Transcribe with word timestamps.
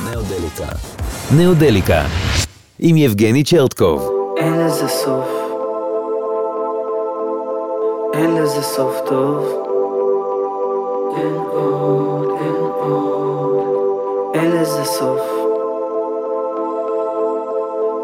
נאודליקה. 0.00 0.64
נאודליקה, 1.36 2.02
עם 2.78 2.96
יבגני 2.96 3.44
צ'רטקוב. 3.44 4.10
אין 4.36 4.60
לזה 4.60 4.88
סוף. 4.88 5.28
אין 8.14 8.34
לזה 8.34 8.62
סוף 8.62 9.00
טוב. 9.06 9.46
אין 11.16 11.34
עוד, 11.52 12.28
אין 12.40 12.54
עוד. 12.80 13.64
אין 14.34 14.50
לזה 14.50 14.84
סוף. 14.84 15.20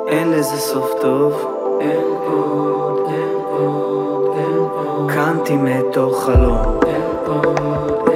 אין 0.09 0.30
לזה 0.30 0.57
סוף 0.57 0.91
טוב. 1.01 1.32
אין 1.80 2.05
עוד, 2.27 3.01
אין 3.09 3.34
עוד, 3.51 4.37
אין 4.37 4.59
עוד. 4.59 5.10
קמתי 5.10 5.57
מתוך 5.57 6.24
חלום. 6.24 6.80
אין 6.87 7.02
עוד. 7.27 8.07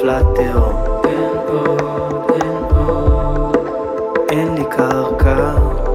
שואף 0.00 0.08
לתהום. 0.08 0.84
אין 1.04 1.36
עוד, 1.48 2.30
אין 2.42 2.64
עוד. 2.76 3.56
אין 4.30 4.54
לי 4.54 4.64
קרקע. 4.64 5.52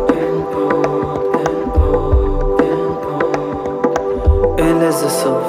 אין 0.09 0.41
עוד, 0.53 1.25
אין 1.33 1.69
עוד, 1.73 2.61
אין 2.61 2.85
עוד. 3.03 4.55
אין 4.57 4.79
לזה 4.79 5.09
סוף. 5.09 5.47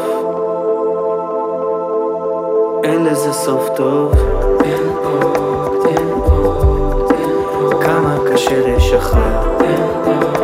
אין 2.85 3.05
לזה 3.05 3.33
סוף 3.33 3.69
טוב. 3.77 4.13
אין 4.65 4.89
עוד, 5.05 5.87
אין 5.87 6.11
עוד, 6.13 7.13
אין 7.13 7.31
עוד. 7.61 7.83
כמה 7.85 8.17
קשה 8.33 8.77
לשחרר. 8.77 9.61
אין 9.61 9.83
עוד. 10.07 10.36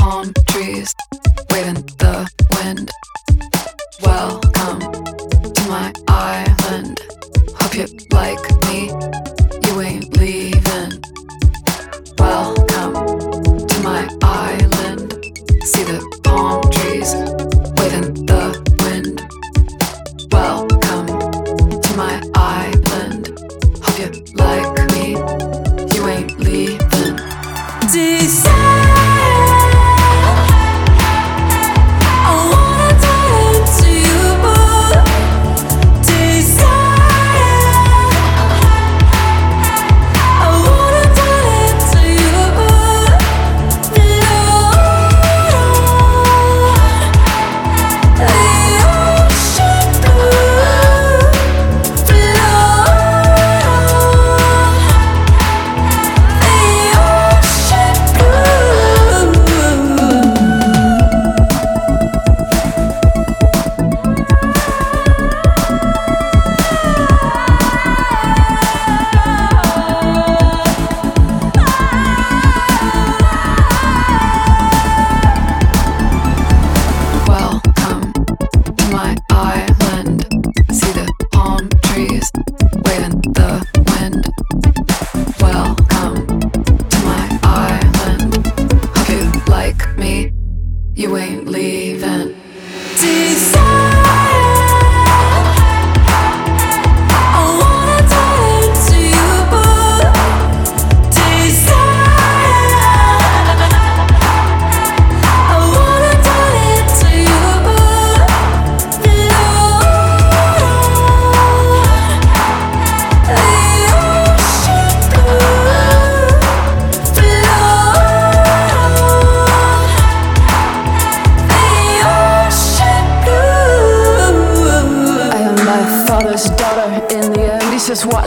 Palm 0.00 0.32
trees, 0.48 0.94
waving 1.50 1.84
the 1.98 2.26
wind. 2.52 2.90
Welcome 4.02 4.80
to 5.52 5.68
my 5.68 5.92
island. 6.08 6.98
Hope 7.60 7.74
you 7.74 7.86
like 8.10 8.40
me. 8.64 8.88
You 9.66 9.80
ain't 9.82 10.16
leaving. 10.16 11.02
Welcome 12.16 12.94
to 13.66 13.80
my 13.82 14.08
island. 14.22 15.12
See 15.64 15.84
the 15.84 16.00
palm 16.24 16.62
trees. 16.70 17.39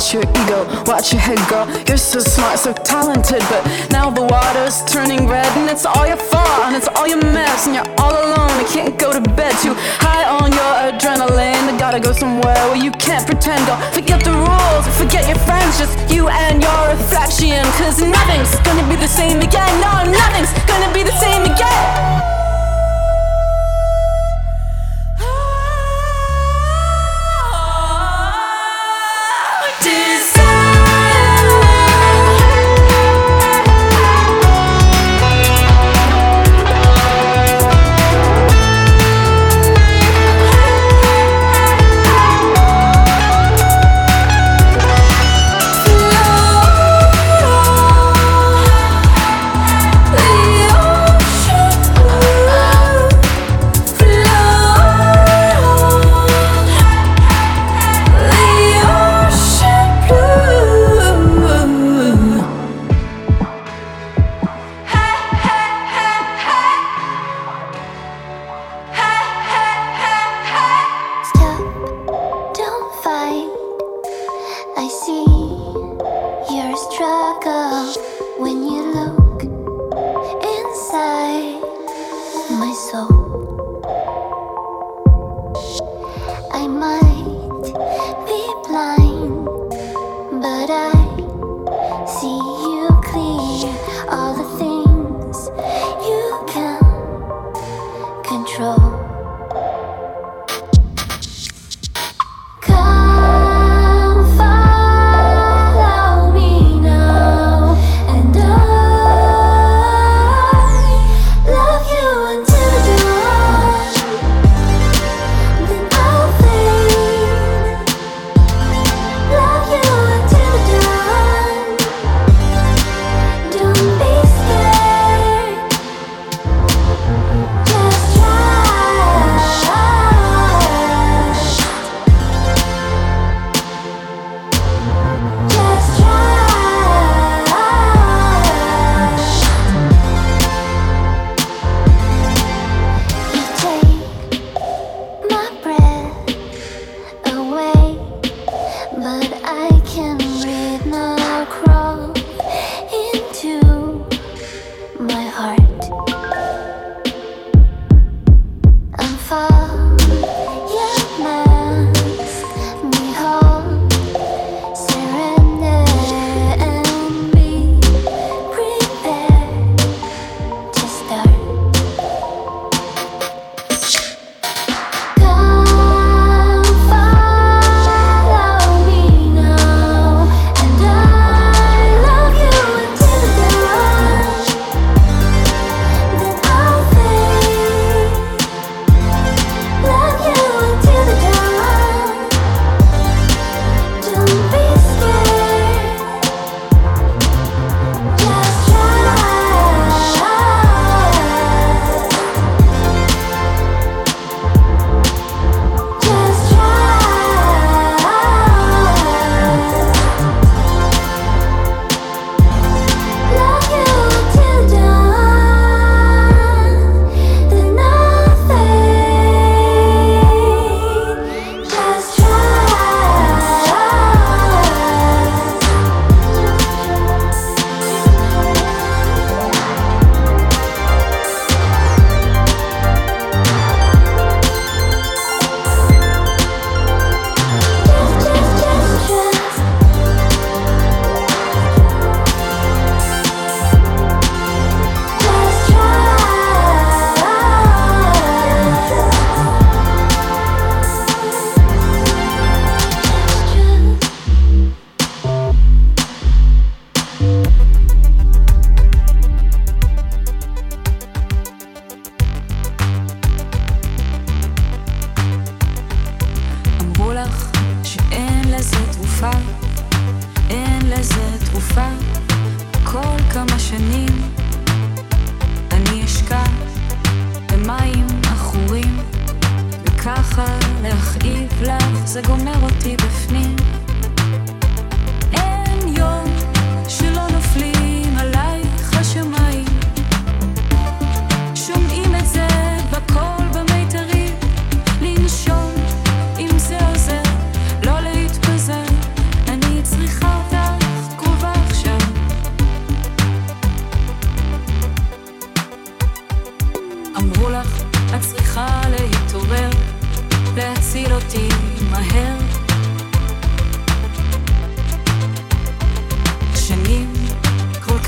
Watch 0.03 0.15
your 0.15 0.23
ego, 0.43 0.83
watch 0.83 1.13
your 1.13 1.21
head, 1.21 1.39
girl. 1.47 1.65
You're 1.87 1.95
so 1.95 2.19
smart, 2.19 2.59
so 2.59 2.73
talented, 2.73 3.39
but 3.47 3.63
now 3.89 4.09
the 4.09 4.21
water's 4.21 4.83
turning 4.83 5.29
red, 5.29 5.47
and 5.55 5.69
it's 5.69 5.85
all 5.85 6.05
your 6.05 6.17
fault, 6.17 6.67
and 6.67 6.75
it's 6.75 6.89
all 6.89 7.07
your 7.07 7.23
mess, 7.31 7.67
and 7.67 7.75
you're 7.75 7.87
all 7.97 8.11
alone. 8.11 8.51
You 8.59 8.67
can't 8.67 8.99
go 8.99 9.13
to 9.13 9.21
bed, 9.21 9.55
too 9.63 9.73
high 10.03 10.27
on 10.27 10.51
your 10.51 10.73
adrenaline. 10.91 11.71
You 11.71 11.79
gotta 11.79 12.01
go 12.01 12.11
somewhere 12.11 12.67
where 12.67 12.83
you 12.83 12.91
can't 12.91 13.25
pretend. 13.25 13.65
Girl. 13.65 13.79
Forget 13.93 14.21
the 14.25 14.35
rules, 14.35 14.83
forget 14.99 15.25
your 15.25 15.39
friends, 15.47 15.79
just 15.79 15.95
you 16.13 16.27
and 16.27 16.61
your 16.61 16.81
reflection. 16.89 17.63
Cause 17.79 18.03
nothing's 18.03 18.59
gonna 18.67 18.83
be 18.89 18.97
the 18.97 19.07
same 19.07 19.39
again. 19.39 19.71
No, 19.79 20.03
nothing's 20.11 20.51
gonna 20.67 20.93
be 20.93 21.03
the 21.03 21.15
same 21.15 21.43
again. 21.47 22.42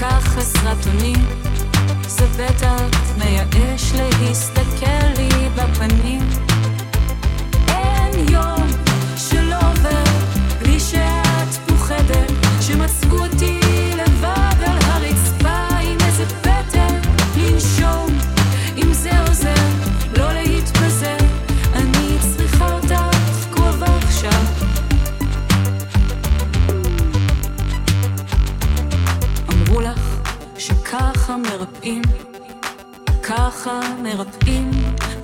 כך 0.09 0.23
חסרת 0.23 0.87
אונים, 0.87 1.25
זה 2.07 2.25
בטח 2.37 2.81
מייאש 3.17 3.91
להסתכל. 3.93 4.64
מרפאים 34.17 34.71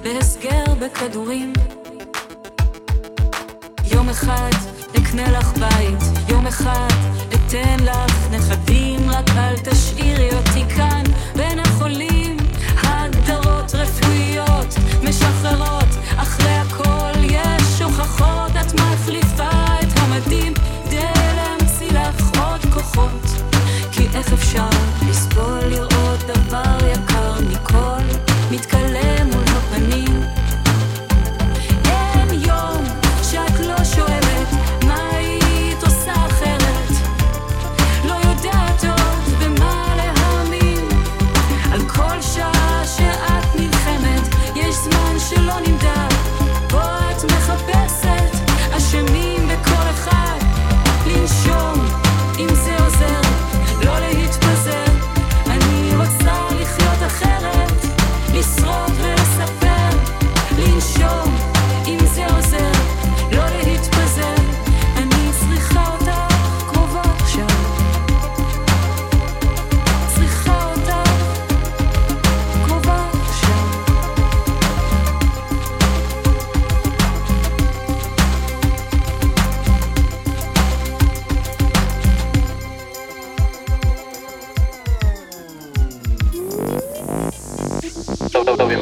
בהסגר 0.03 0.63
בכדורים. 0.81 1.53
יום 3.91 4.09
אחד 4.09 4.49
אקנה 4.97 5.31
לך 5.31 5.57
בית, 5.57 6.29
יום 6.29 6.47
אחד 6.47 6.87
אתן 7.29 7.83
לך 7.83 8.27
נכדים, 8.31 9.09
רק 9.09 9.29
אל 9.29 9.57
תשאירי 9.57 10.29
אותי 10.35 10.75
כאן. 10.75 11.03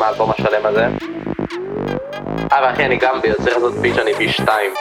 האלבום 0.09 0.31
השלם 0.31 0.65
הזה. 0.65 0.87
אה, 2.51 2.57
ואחי, 2.63 2.85
אני 2.85 2.97
גם 2.97 3.21
בי, 3.21 3.27
צריך 3.43 3.55
לעשות 3.55 3.73
בי 3.75 3.93
שאני 3.95 4.13
בי 4.13 4.29
שתיים. 4.29 4.71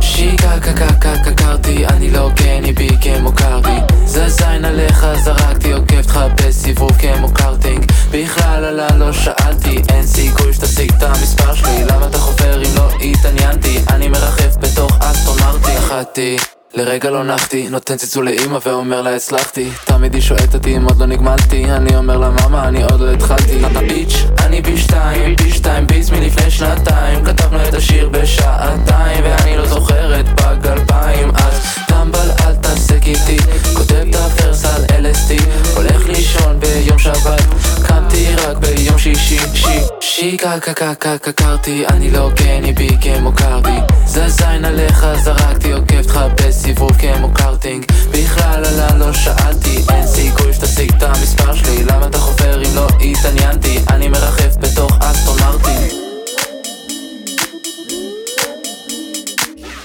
שיקה 0.00 0.60
קקה 0.60 0.92
קקה 1.00 1.32
קרתי, 1.36 1.86
אני 1.86 2.10
לא 2.10 2.28
גני 2.34 2.72
בי 2.72 2.88
כמו 3.02 3.32
קרבי 3.32 3.78
זה 4.04 4.28
זין 4.28 4.64
עליך 4.64 5.06
זרקתי, 5.14 5.72
עוקב 5.72 5.96
אותך 5.96 6.20
בסיבוב 6.36 6.92
כמו 6.92 7.34
קרטינג 7.34 7.84
בכלל 8.10 8.64
עלה 8.64 8.88
לא 8.96 9.12
שאלתי, 9.12 9.82
אין 9.88 10.02
סיכוי 10.02 10.52
שתשיג 10.52 10.92
את 10.98 11.02
המספר 11.02 11.54
שלי 11.54 11.84
למה 11.90 12.06
אתה 12.06 12.18
חופר 12.18 12.56
אם 12.56 12.76
לא 12.76 12.88
התעניינתי? 13.04 13.78
אני 13.90 14.08
מרחף 14.08 14.56
בתוך 14.56 14.98
אסטרונאוטי 15.00 15.78
אחתי 15.78 16.57
לרגע 16.74 17.10
לא 17.10 17.24
נחתי, 17.24 17.68
נותן 17.68 17.96
ציצול 17.96 18.24
לאימא 18.24 18.58
ואומר 18.66 19.02
לה 19.02 19.16
הצלחתי. 19.16 19.70
תמיד 19.84 20.14
היא 20.14 20.22
שואלת 20.22 20.54
אותי 20.54 20.76
אם 20.76 20.84
עוד 20.84 20.98
לא 21.00 21.06
נגמלתי? 21.06 21.64
אני 21.64 21.96
אומר 21.96 22.16
לה 22.16 22.30
מאמה 22.30 22.68
אני 22.68 22.82
עוד 22.82 23.00
לא 23.00 23.12
התחלתי. 23.12 23.58
ביץ', 23.88 24.24
אני 24.38 24.60
בי 24.60 24.78
שתיים, 24.78 25.36
בי 25.36 25.50
שתיים 25.52 25.86
ביס 25.86 26.10
מלפני 26.10 26.50
שנתיים. 26.50 27.24
כתבנו 27.24 27.68
את 27.68 27.74
השיר 27.74 28.08
בשעתיים 28.08 29.24
ואני 29.24 29.56
לא 29.56 29.66
זוכרת 29.66 30.24
בגלפיים 30.28 31.30
אז 31.34 31.84
טמבל 31.86 32.30
אל 32.46 32.54
תעסק 32.54 33.06
איתי. 33.06 33.38
כותב 33.74 34.04
את 34.10 34.14
הוורס 34.14 34.64
על 34.64 34.84
LSD 34.84 35.42
הולך 35.76 36.08
לישון 36.08 36.60
ביום 36.60 36.98
שבת. 36.98 37.42
קמתי 37.86 38.34
רק 38.36 38.56
ביום 38.56 38.98
שישי. 38.98 39.38
שי 39.54 39.80
שי 40.00 40.36
קקה 40.36 40.74
קקה 40.74 41.18
קקרתי 41.18 41.86
אני 41.86 42.10
לא 42.10 42.30
גני 42.34 42.72
בי 42.72 42.88
כמו 43.00 43.32
קרבי 43.32 43.97
זה 44.18 44.28
זין 44.28 44.64
עליך 44.64 45.06
זרקתי 45.24 45.72
עוקב 45.72 45.98
אותך 45.98 46.20
בסיבוב 46.34 46.92
כמו 46.92 47.34
קארטינג. 47.34 47.84
בכלל 48.10 48.64
עלה 48.64 48.94
לא 48.94 49.12
שאלתי 49.12 49.84
אין 49.92 50.06
סיכוי 50.06 50.52
שתשיג 50.52 50.92
את 50.96 51.02
המספר 51.02 51.54
שלי. 51.54 51.84
למה 51.84 52.06
אתה 52.06 52.18
חופר 52.18 52.62
אם 52.62 52.74
לא 52.74 52.86
התעניינתי? 53.00 53.78
אני 53.90 54.08
מרחף 54.08 54.56
בתוך 54.56 54.98
אסטרונאוטים 55.00 56.07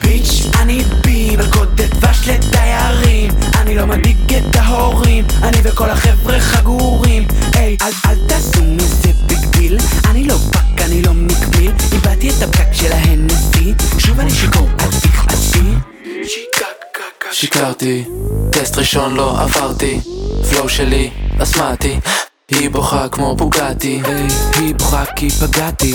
ביץ' 0.04 0.46
אני 0.60 0.84
בי 1.02 1.36
מלכודת 1.36 1.90
דבש 1.90 2.28
לדיירים. 2.28 3.32
אני 3.56 3.76
לא 3.76 3.86
מדאיג 3.88 4.34
את 4.34 4.56
ההורים. 4.56 5.26
אני 5.44 5.58
וכל 5.64 5.90
החבר'ה 5.90 6.40
חגורים. 6.40 7.28
היי 7.56 7.78
אל, 7.82 7.92
אל 8.06 8.16
תעשו 8.28 8.64
מזה 8.64 9.10
ביג 9.26 9.46
דיל. 9.46 9.78
אני 10.10 10.24
לא 10.24 10.36
פאק 10.52 10.82
אני 10.86 11.02
לא 11.02 11.14
מקביל. 11.14 11.72
איבדתי 11.92 12.30
את 12.30 12.42
הפקק 12.42 12.74
של 12.74 12.92
ההנסי 12.92 13.74
שוב 13.98 14.20
אני 14.20 14.32
שיכור 14.32 14.68
אל 14.80 14.90
תכעסי. 14.92 15.60
שיקרתי, 17.32 18.04
טסט 18.52 18.78
ראשון 18.78 19.14
לא 19.14 19.42
עברתי, 19.42 20.00
פלואו 20.50 20.70
שלי, 20.70 21.10
אסמאטי 21.40 22.00
היא 22.52 22.70
בוכה 22.70 23.10
כמו 23.10 23.36
בוגטי 23.36 24.02
היא 24.60 24.76
בוכה 24.76 25.06
כי 25.16 25.30
פגעתי 25.30 25.94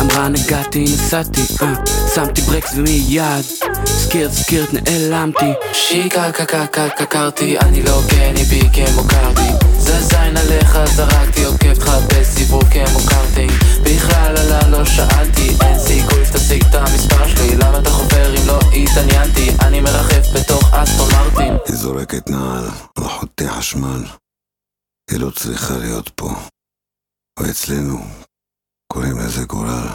אמרה 0.00 0.28
נגעתי, 0.28 0.84
נסעתי 0.84 1.40
אה, 1.62 1.74
שמתי 2.14 2.40
ברקס 2.40 2.74
ומיד 2.76 3.44
סקירט 3.86 4.32
סקירט 4.32 4.68
נעלמתי 4.72 5.52
שיקה 5.72 6.32
קקה 6.32 6.66
קקה 6.66 7.06
קרתי 7.06 7.58
אני 7.58 7.82
לא 7.82 8.00
גני 8.08 8.44
בי 8.44 8.60
כמו 8.72 9.02
קרתי 9.08 9.66
זין 9.78 10.36
עליך 10.36 10.78
זרקתי 10.84 11.44
עוקב 11.44 11.68
אותך 11.68 11.90
בסיבוב 12.08 12.64
כמו 12.64 12.98
קרטינג 13.08 13.52
בכלל 13.82 14.36
עלה 14.36 14.68
לא 14.68 14.84
שאלתי 14.84 15.56
אין 15.62 15.78
סיכוי 15.78 16.24
שתשיג 16.24 16.64
את 16.64 16.74
המספר 16.74 17.28
שלי 17.28 17.56
למה 17.56 17.78
אתה 17.78 17.90
חופר 17.90 18.34
אם 18.36 18.46
לא 18.46 18.58
התעניינתי 18.76 19.50
אני 19.60 19.80
מרחף 19.80 20.26
בתוך 20.34 20.74
אסטון 20.74 21.08
מרטין 21.12 21.56
היא 21.68 21.76
זורקת 21.76 22.30
נעל 22.30 22.68
על 22.96 23.04
חוטי 23.04 23.48
חשמל 23.48 24.19
היא 25.10 25.20
לא 25.20 25.30
צריכה 25.30 25.78
להיות 25.78 26.08
פה. 26.08 26.30
ואצלנו 27.38 27.98
קוראים 28.92 29.18
לזה 29.18 29.44
גורל. 29.44 29.88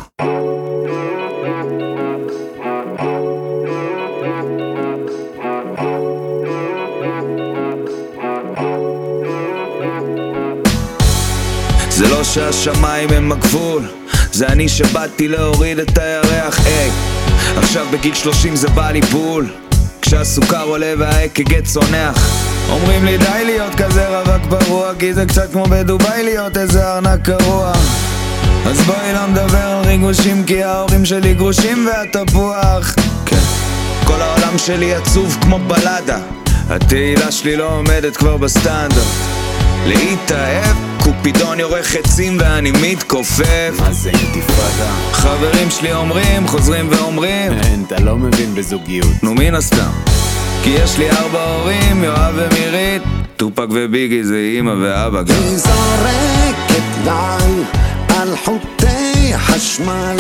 זה 11.90 12.10
לא 12.10 12.24
שהשמיים 12.24 13.10
הם 13.10 13.32
הגבול 13.32 13.92
זה 14.32 14.48
אני 14.48 14.70
שבאתי 14.70 15.28
להוריד 15.28 15.80
את 15.80 15.98
הירח, 15.98 16.60
היי 16.66 16.92
עכשיו 17.58 17.86
בגיל 17.92 18.16
30 18.16 18.56
זה 18.56 18.70
בא 18.70 18.92
לי 18.92 19.02
בול 19.02 19.65
כשהסוכר 20.08 20.64
עולה 20.64 20.94
והאק"ג 20.98 21.60
צונח. 21.64 22.46
אומרים 22.70 23.06
לי 23.06 23.18
די 23.18 23.46
להיות 23.46 23.76
כזה 23.76 24.20
רווק 24.20 24.42
פרוע 24.50 24.92
כי 25.00 25.14
זה 25.14 25.26
קצת 25.26 25.52
כמו 25.52 25.66
בדובאי 25.70 26.24
להיות 26.24 26.58
איזה 26.58 26.94
ארנק 26.94 27.30
קרוע. 27.30 27.74
אז 28.66 28.82
בואי 28.82 29.14
לא 29.14 29.26
נדבר 29.28 29.58
על 29.58 29.86
ריגושים 29.86 30.44
כי 30.44 30.64
ההורים 30.64 31.06
שלי 31.06 31.34
גרושים 31.34 31.88
והתפוח 31.88 32.96
כן 33.26 33.36
כל 34.04 34.22
העולם 34.22 34.58
שלי 34.58 34.96
עצוב 34.96 35.38
כמו 35.42 35.60
בלדה. 35.60 36.18
התהילה 36.70 37.32
שלי 37.32 37.56
לא 37.56 37.70
עומדת 37.70 38.18
כבר 38.18 38.38
בסטנדרט. 38.38 39.08
להתאהב, 39.86 40.76
קופידון 41.06 41.60
יורה 41.60 41.84
חצים 41.84 42.38
ואני 42.40 42.72
מתכופף. 42.72 43.74
מה 43.80 43.94
זה 43.94 44.10
אינתיפאדה? 44.10 44.90
חברים 45.12 45.70
שלי 45.70 45.94
אומרים, 45.94 46.48
חוזרים 46.48 46.88
ואומרים. 46.92 47.52
אין, 47.52 47.84
אתה 47.88 48.00
לא 48.00 48.18
מבין 48.18 48.56
בזוגיות. 48.56 49.24
נו 49.24 49.34
מן 49.34 49.56
הסתם. 49.56 49.90
כי 50.64 50.70
יש 50.70 50.98
לי 50.98 51.10
ארבע 51.12 51.44
הורים, 51.44 52.04
יואב 52.04 52.34
ומירית. 52.36 53.02
טופק 53.38 53.68
וביגי 53.72 54.24
זה 54.24 54.52
אימא 54.56 54.74
ואבא 54.82 55.22
גם. 55.22 55.36
היא 55.36 55.58
זורקת 55.58 57.06
נעל 57.06 57.64
על 58.10 58.36
חוטי 58.46 59.34
חשמל. 59.38 60.18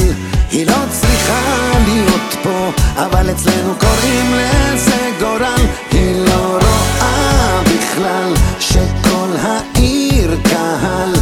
היא 0.52 0.66
לא 0.68 0.78
צריכה 0.90 1.72
להיות 1.88 2.36
פה 2.44 2.72
אבל 2.96 3.32
אצלנו 3.32 3.74
קוראים 3.80 4.34
לזה 4.34 5.10
גורל. 5.20 5.66
היא 5.92 6.16
לא 6.28 6.60
רואה 6.62 7.62
בכלל 7.64 8.34
שכל 8.60 9.30
העיר 9.42 10.05
קהל 10.44 11.14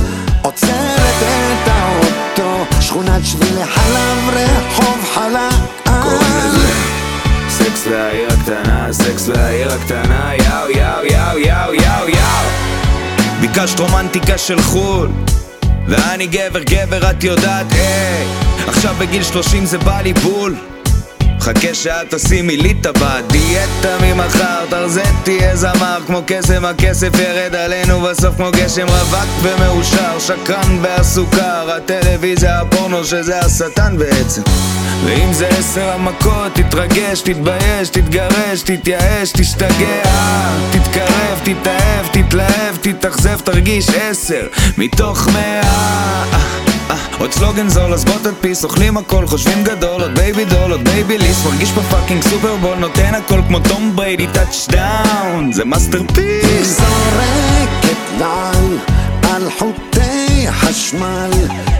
עוצרת 0.41 1.23
את 1.23 1.67
האוטו 1.67 2.81
שכונת 2.81 3.25
שבילי 3.25 3.65
חלב 3.65 4.29
רחוב 4.33 5.09
חלק 5.13 5.73
סקס 7.49 7.87
והעיר 7.91 8.29
הקטנה, 8.33 8.87
סקס 8.91 9.27
והעיר 9.27 9.71
הקטנה, 9.71 10.31
יאו 10.35 10.69
יאו 10.69 11.05
יאו 11.05 11.37
יאו 11.37 11.73
יאו 11.73 12.09
יאו. 12.09 12.43
ביקשת 13.41 13.79
רומנטיקה 13.79 14.37
של 14.37 14.61
חו"ל 14.61 15.09
ואני 15.87 16.27
גבר 16.27 16.63
גבר 16.63 17.09
את 17.09 17.23
יודעת 17.23 17.71
היי. 17.71 18.27
עכשיו 18.67 18.95
בגיל 18.99 19.23
30 19.23 19.65
זה 19.65 19.77
בא 19.77 20.01
לי 20.01 20.13
בול 20.13 20.55
חכה 21.43 21.73
שאת 21.73 22.13
תשימי 22.13 22.57
לי 22.57 22.73
טבעת 22.73 23.31
דיאטה 23.31 23.97
ממחר 24.01 24.65
תרזתי 24.69 25.39
איזה 25.39 25.67
זמר 25.75 25.99
כמו 26.07 26.21
קסם 26.27 26.65
הכסף 26.65 27.09
ירד 27.19 27.55
עלינו 27.55 28.01
בסוף 28.01 28.35
כמו 28.35 28.51
גשם 28.51 28.87
רווק 28.87 29.29
ומאושר 29.41 30.19
שקרן 30.19 30.77
והסוכר 30.81 31.71
הטלוויזיה 31.71 32.61
הפורנו 32.61 33.03
שזה 33.03 33.39
השטן 33.39 33.97
בעצם. 33.97 34.41
ואם 35.05 35.33
זה 35.33 35.47
עשר 35.47 35.89
המכות 35.89 36.53
תתרגש 36.53 37.21
תתבייש 37.21 37.89
תתגרש 37.89 38.61
תתייאש 38.61 39.31
תשתגע. 39.31 40.03
תתקרב 40.71 41.39
תתאהב 41.43 42.07
תתלהב 42.11 42.75
תתאכזב 42.81 43.39
תרגיש 43.39 43.89
עשר 43.89 44.47
מתוך 44.77 45.27
מאה. 45.27 45.61
אה, 46.33 46.62
עוד 47.19 47.31
סלוגן 47.31 47.69
זול, 47.69 47.93
אז 47.93 48.05
בוא 48.05 48.17
תדפיס, 48.23 48.63
אוכלים 48.63 48.97
הכל, 48.97 49.27
חושבים 49.27 49.63
גדול, 49.63 50.01
עוד 50.01 50.15
baby 50.15 50.45
doll, 50.45 50.71
עוד 50.71 50.83
BaByliss, 50.83 51.45
מרגיש 51.45 51.71
ב 51.71 51.78
fucking 51.78 52.23
סופרבול, 52.23 52.77
נותן 52.77 53.15
הכל 53.15 53.41
כמו 53.47 53.59
תום 53.59 53.95
בריידי, 53.95 54.27
touchdown, 54.27 55.51
זה 55.51 55.65
masterpiece. 55.65 56.79
זורקת 56.79 57.97
נעל 58.19 58.77
על 59.33 59.49
חוטי 59.59 60.47
חשמל 60.51 61.31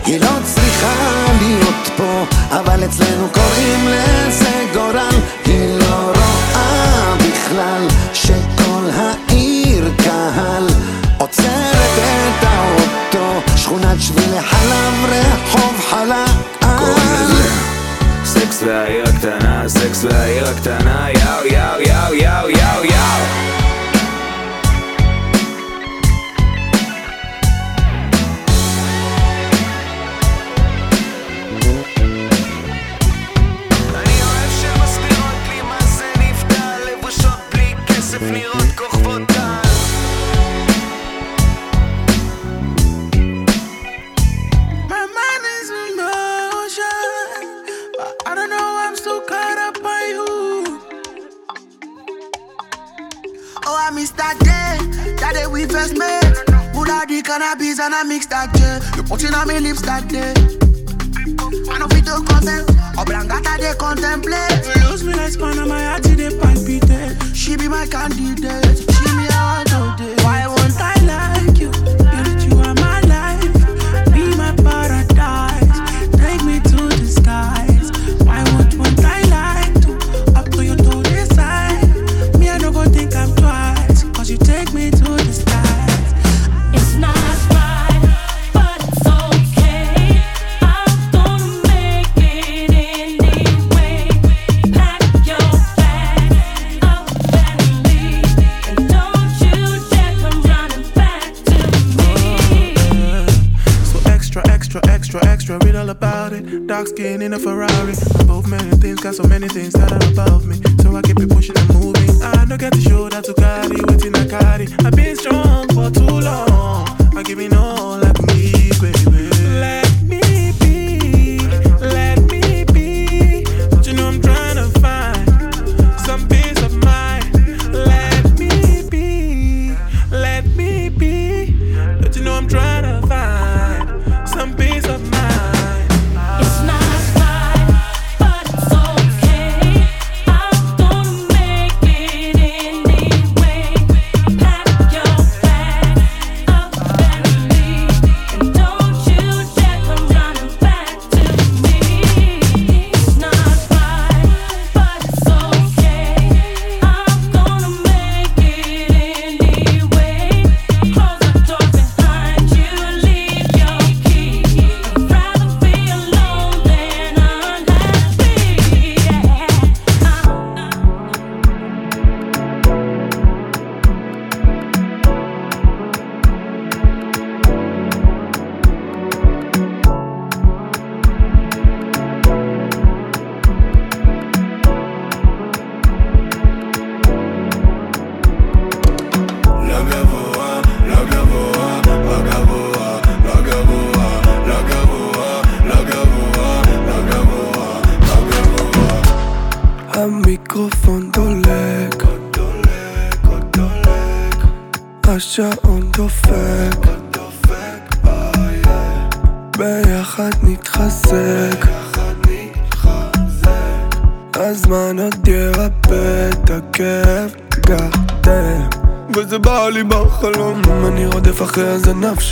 היא 0.06 0.20
לא 0.20 0.38
צריכה 0.44 1.26
להיות 1.42 1.89
פה 1.98 2.26
אבל 2.50 2.86
אצלנו 2.86 3.28
קוראים 3.32 3.88
לזה 3.88 4.66
גורל 4.74 5.20
היא 5.46 5.78
לא 5.80 6.12
רואה 6.16 7.16
בכלל 7.18 7.88
שכל 8.13 8.89
העיר 8.96 9.92
קהל 9.98 10.68
עוצרת 11.18 11.98
את 11.98 12.23
האוטו 13.15 13.58
שכונת 13.58 14.02
שבילי 14.02 14.41
חלב 14.41 15.06
רחוב 15.10 15.80
חלק 15.89 16.54
סקס 18.26 18.63
והעיר 18.65 19.04
הקטנה, 19.04 19.63
סקס 19.69 20.04
והעיר 20.04 20.45
הקטנה, 20.47 21.08
יאו 21.12 21.45
יאו 21.45 21.82
יאו 21.82 22.13
יאו 22.13 22.49
יאו 22.49 22.84
יאו. 22.84 23.54
אני 38.21 38.53
miss 53.91 54.12
that 54.12 54.38
day, 54.39 55.15
that 55.17 55.34
day 55.34 55.48
we 55.48 55.65
first 55.65 55.98
met. 55.98 56.24
Pull 56.74 56.89
out 56.89 57.08
the 57.08 57.22
cannabis 57.22 57.80
and 57.80 57.93
I 57.93 58.04
mix 58.04 58.26
that 58.28 58.54
jet. 58.56 58.84
You 58.96 59.04
put 59.04 59.24
it 59.24 59.34
on 59.34 59.48
my 59.48 59.60
lips 59.60 59.82
that 59.82 60.08
day. 60.08 60.34
I 61.69 61.80
know 61.80 61.88
fit 61.88 62.06
to 62.06 62.24
consent. 62.24 62.69
Oblongata 62.98 63.58
they 63.60 63.74
contemplate. 63.78 64.65
You 64.76 64.89
lose 64.89 65.04
me 65.04 65.13
like 65.13 65.32
span 65.32 65.60
on 65.60 65.67
my 65.69 65.84
heart, 65.84 66.04
they 66.04 66.30
palpitate. 66.38 67.36
She 67.36 67.58
be 67.58 67.67
my 67.67 67.86
candidate. 67.88 68.62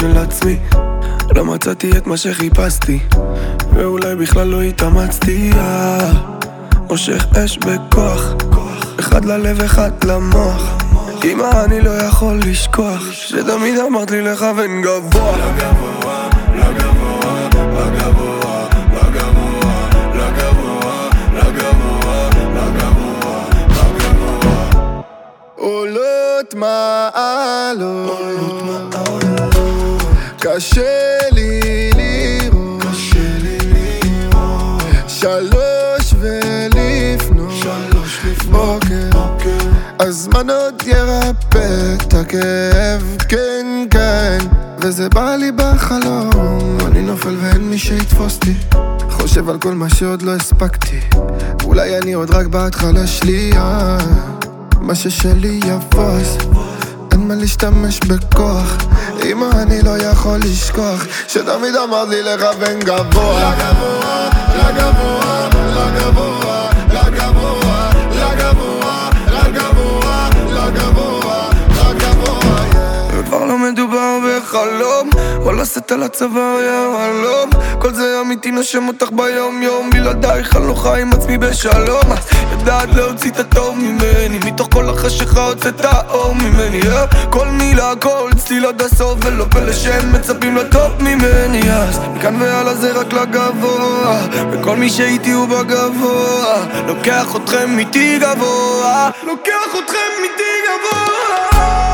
של 0.01 0.17
עצמי. 0.17 0.57
לא 1.35 1.45
מצאתי 1.45 1.91
את 1.97 2.07
מה 2.07 2.17
שחיפשתי, 2.17 2.99
ואולי 3.73 4.15
בכלל 4.15 4.47
לא 4.47 4.61
התאמצתי. 4.61 5.51
אה. 5.55 6.11
מושך 6.89 7.25
אש 7.37 7.57
בכוח, 7.57 8.33
אחד 8.99 9.25
ללב, 9.25 9.61
אחד 9.61 10.03
למוח. 10.03 10.77
אמא, 11.23 11.65
אני 11.65 11.81
לא 11.81 11.89
יכול 11.89 12.39
לשכוח, 12.45 13.11
שתמיד 13.11 13.79
אמרת 13.87 14.11
לי 14.11 14.21
לכוון 14.21 14.81
גבוה. 14.81 15.37
עולות 25.55 26.53
מעלות, 26.53 28.21
קשה 30.43 31.17
לי 31.31 31.91
לראות, 31.95 32.83
שלוש 35.07 36.13
ולפנות, 36.19 37.51
בוקר, 38.51 39.57
הזמן 39.99 40.49
עוד 40.49 40.83
ירפא 40.85 41.95
את 41.95 42.13
הכאב, 42.13 43.17
כן 43.29 43.85
כן, 43.89 44.37
וזה 44.79 45.09
בא 45.09 45.35
לי 45.35 45.51
בחלום, 45.51 46.77
אני 46.85 47.01
נופל 47.01 47.35
ואין 47.41 47.69
מי 47.69 47.77
שיתפוס 47.77 48.35
אותי, 48.35 48.53
חושב 49.09 49.49
על 49.49 49.59
כל 49.59 49.73
מה 49.73 49.89
שעוד 49.89 50.21
לא 50.21 50.31
הספקתי, 50.31 50.99
אולי 51.63 51.97
אני 51.97 52.13
עוד 52.13 52.31
רק 52.31 52.47
בהתחלה 52.47 53.07
שלי, 53.07 53.51
אה. 53.55 53.97
מה 54.81 54.95
ששלי 54.95 55.59
יבוס 55.65 56.37
אין 57.31 57.37
מה 57.37 57.43
להשתמש 57.43 57.99
בכוח? 57.99 58.77
אמא 59.23 59.45
אני 59.61 59.81
לא 59.81 59.97
יכול 59.97 60.39
לשכוח 60.39 61.05
שתמיד 61.27 61.75
אמרת 61.75 62.09
לי 62.09 62.23
לכוון 62.23 62.79
גבוה. 62.79 63.53
לגבוה, 63.53 64.29
לגבוה, 64.55 65.49
לגבוה, 65.77 66.69
לגבוה, 66.93 67.89
לגבוה, 68.11 69.09
לגבוה, 69.27 70.29
לגבוה, 70.47 71.49
לגבוה 71.69 72.55
וכבר 73.13 73.45
לא 73.45 73.57
מדובר 73.57 74.17
בחלום 74.27 75.10
וואלה 75.43 75.65
סט 75.65 75.91
על 75.91 76.03
הצוואר 76.03 76.59
יהלום 76.61 77.49
כל 77.79 77.93
זה 77.93 78.21
אמיתי 78.21 78.51
נושם 78.51 78.87
אותך 78.87 79.09
ביום 79.11 79.61
יום 79.61 79.89
בלעדייך 79.89 80.55
אני 80.55 80.67
לא 80.67 80.73
חי 80.73 81.01
עם 81.01 81.13
עצמי 81.13 81.37
בשלום. 81.37 82.11
את 82.13 82.59
יודעת 82.59 82.89
להוציא 82.95 83.31
את 83.31 83.39
הטוב 83.39 83.77
ממני. 83.77 84.39
מתוך 84.45 84.67
כל 84.73 84.89
החשיכה 84.89 85.47
הוצאת 85.47 85.85
האור 85.85 86.35
ממני 86.35 86.81
yeah. 86.81 87.15
כל 87.29 87.47
מילה 87.47 87.93
כל 88.01 88.29
צליל 88.37 88.65
עד 88.65 88.81
הסוף 88.81 89.19
ולא 89.25 89.45
פלא 89.51 89.73
שהם 89.73 90.13
מצפים 90.13 90.55
לטוב 90.55 90.91
ממני. 90.99 91.71
אז 91.71 91.99
מכאן 92.15 92.41
והלאה 92.41 92.73
זה 92.73 92.91
רק 92.91 93.13
לגבוה. 93.13 94.21
וכל 94.51 94.75
מי 94.75 94.89
שאיתי 94.89 95.31
הוא 95.31 95.47
בגבוה. 95.47 96.65
לוקח 96.87 97.35
אתכם 97.35 97.79
איתי 97.79 98.19
גבוה. 98.19 99.09
לוקח 99.23 99.75
אתכם 99.79 100.23
איתי 100.23 100.53
גבוה 100.67 101.90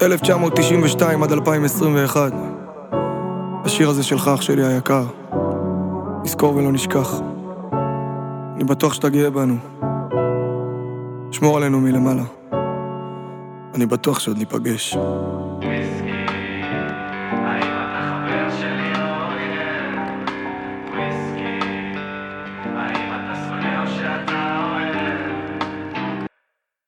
...1992 0.00 0.04
עד 1.22 1.32
2021. 1.32 2.32
השיר 3.64 3.88
הזה 3.88 4.02
שלך, 4.02 4.30
אח 4.34 4.40
שלי 4.40 4.66
היקר. 4.66 5.04
נזכור 6.24 6.56
ולא 6.56 6.72
נשכח. 6.72 7.20
אני 8.54 8.64
בטוח 8.64 8.94
שאתה 8.94 9.08
גאה 9.08 9.30
בנו. 9.30 9.56
שמור 11.32 11.56
עלינו 11.56 11.80
מלמעלה. 11.80 12.22
אני 13.74 13.86
בטוח 13.86 14.18
שעוד 14.18 14.38
ניפגש. 14.38 14.96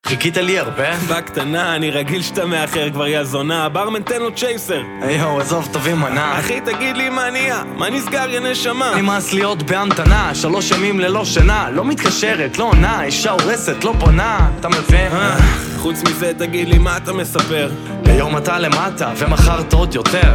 חיכית 0.07 0.37
לי 0.37 0.59
הרבה? 0.59 0.97
בקטנה, 1.09 1.77
אני 1.77 1.91
רגיל 1.91 2.23
שאתה 2.23 2.47
מאחר 2.47 2.91
כבר 2.91 3.07
יא 3.07 3.25
זונה, 3.25 3.69
ברמן 3.69 4.03
תן 4.03 4.21
לו 4.23 4.35
צ'ייסר. 4.35 4.81
יואו, 5.09 5.41
עזוב, 5.41 5.69
תביא 5.73 5.95
מנה. 5.95 6.39
אחי, 6.39 6.61
תגיד 6.61 6.97
לי 6.97 7.09
מה 7.09 7.31
נהיה? 7.31 7.63
מה 7.77 7.91
נסגר 7.91 8.31
יא 8.31 8.41
נשמה? 8.41 8.93
נמאס 8.97 9.33
להיות 9.33 9.63
בהמתנה, 9.63 10.35
שלוש 10.35 10.71
ימים 10.71 11.01
ללא 11.01 11.25
שינה, 11.25 11.71
לא 11.71 11.85
מתקשרת, 11.85 12.59
לא 12.59 12.65
עונה, 12.65 13.05
אישה 13.05 13.31
הורסת, 13.31 13.85
לא 13.85 13.95
פונה, 14.01 14.49
אתה 14.61 14.69
מבין? 14.69 15.13
אה, 15.13 15.37
חוץ 15.77 16.03
מזה, 16.03 16.33
תגיד 16.39 16.69
לי 16.69 16.79
מה 16.79 16.97
אתה 16.97 17.13
מספר? 17.13 17.71
היום 18.05 18.37
אתה 18.37 18.59
למטה, 18.59 19.13
ומחרת 19.17 19.73
עוד 19.73 19.95
יותר. 19.95 20.35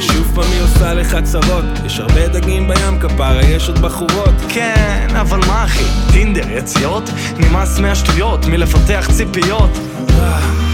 שוב 0.00 0.32
פעם 0.34 0.52
היא 0.52 0.62
עושה 0.62 0.94
לך 0.94 1.16
צרות 1.24 1.64
יש 1.86 1.98
הרבה 1.98 2.28
דגים 2.28 2.68
בים 2.68 2.98
כפרה, 3.00 3.42
יש 3.44 3.68
עוד 3.68 3.78
בחורות 3.78 4.34
כן, 4.48 5.06
אבל 5.20 5.38
מה 5.46 5.64
אחי? 5.64 5.84
טינדר, 6.12 6.31
יציאות? 6.56 7.10
נמאס 7.38 7.78
מהשטויות, 7.78 8.46
מלפתח 8.46 9.08
ציפיות. 9.12 9.70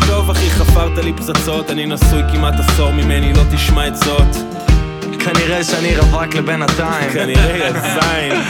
טוב 0.06 0.30
אחי, 0.30 0.50
חפרת 0.50 0.98
לי 0.98 1.12
פצצות, 1.12 1.70
אני 1.70 1.86
נשוי 1.86 2.22
כמעט 2.32 2.54
עשור 2.60 2.90
ממני, 2.90 3.32
לא 3.32 3.42
תשמע 3.54 3.84
עצות. 3.84 4.36
כנראה 5.24 5.64
שאני 5.64 5.96
רווק 5.96 6.34
לבינתיים. 6.34 7.10
כנראה 7.12 7.56
יא 7.56 7.72
זין. 7.72 8.40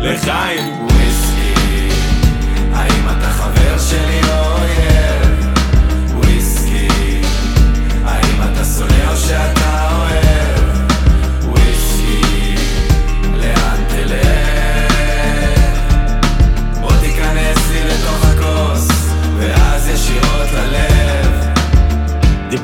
לחיים. 0.00 0.86
וויסקי, 0.86 1.88
האם 2.74 3.04
אתה 3.18 3.30
חבר 3.30 3.78
שלי 3.78 4.20
או 4.28 4.52
אויב? 4.52 5.46
וויסקי, 6.14 6.88
האם 8.04 8.42
אתה 8.52 8.64
שונא 8.64 9.10
או 9.10 9.16
שאתה 9.16 9.55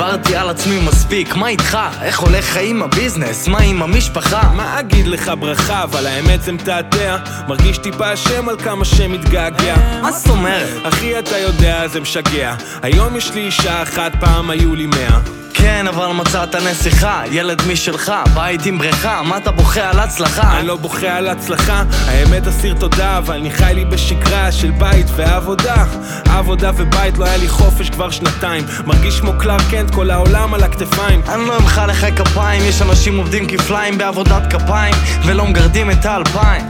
דיברתי 0.02 0.36
על 0.36 0.50
עצמי 0.50 0.78
מספיק, 0.86 1.36
מה 1.36 1.48
איתך? 1.48 1.78
איך 2.02 2.18
הולך 2.18 2.44
חיים 2.44 2.82
הביזנס? 2.82 3.48
מה 3.48 3.58
עם 3.58 3.82
המשפחה? 3.82 4.52
מה 4.54 4.80
אגיד 4.80 5.06
לך 5.06 5.32
ברכה, 5.38 5.82
אבל 5.82 6.06
האמת 6.06 6.42
זה 6.42 6.52
מתעתע 6.52 7.16
מרגיש 7.48 7.78
טיפה 7.78 8.14
אשם 8.14 8.48
על 8.48 8.58
כמה 8.58 8.84
שמתגעגע 8.84 9.76
מה 10.02 10.12
זאת 10.12 10.28
אומרת? 10.28 10.86
אחי 10.86 11.18
אתה 11.18 11.38
יודע 11.38 11.88
זה 11.88 12.00
משגע 12.00 12.54
היום 12.82 13.16
יש 13.16 13.34
לי 13.34 13.40
אישה 13.40 13.82
אחת, 13.82 14.12
פעם 14.20 14.50
היו 14.50 14.74
לי 14.74 14.86
מאה 14.86 15.41
כן, 15.62 15.88
אבל 15.88 16.06
מצאת 16.06 16.54
נסיכה, 16.54 17.22
ילד 17.30 17.62
משלך, 17.72 18.12
בית 18.34 18.66
עם 18.66 18.78
בריכה, 18.78 19.22
מה 19.22 19.36
אתה 19.36 19.50
בוכה 19.50 19.90
על 19.90 19.98
הצלחה? 19.98 20.58
אני 20.58 20.66
לא 20.66 20.76
בוכה 20.76 21.16
על 21.16 21.28
הצלחה, 21.28 21.82
האמת 22.06 22.46
אסיר 22.46 22.74
תודה, 22.74 23.18
אבל 23.18 23.34
אני 23.34 23.50
חי 23.50 23.72
לי 23.74 23.84
בשגרה 23.84 24.52
של 24.52 24.70
בית 24.70 25.06
ועבודה. 25.16 25.84
עבודה 26.24 26.70
ובית, 26.76 27.18
לא 27.18 27.24
היה 27.24 27.36
לי 27.36 27.48
חופש 27.48 27.90
כבר 27.90 28.10
שנתיים. 28.10 28.64
מרגיש 28.86 29.20
כמו 29.20 29.32
קלאר 29.38 29.56
קנט, 29.70 29.94
כל 29.94 30.10
העולם 30.10 30.54
על 30.54 30.62
הכתפיים. 30.62 31.22
אני 31.28 31.48
לא 31.48 31.56
אמחא 31.56 31.86
לך 31.86 32.06
כפיים, 32.16 32.62
יש 32.64 32.82
אנשים 32.82 33.18
עובדים 33.18 33.46
כפליים 33.46 33.98
בעבודת 33.98 34.52
כפיים, 34.52 34.94
ולא 35.26 35.46
מגרדים 35.46 35.90
את 35.90 36.04
האלפיים. 36.04 36.66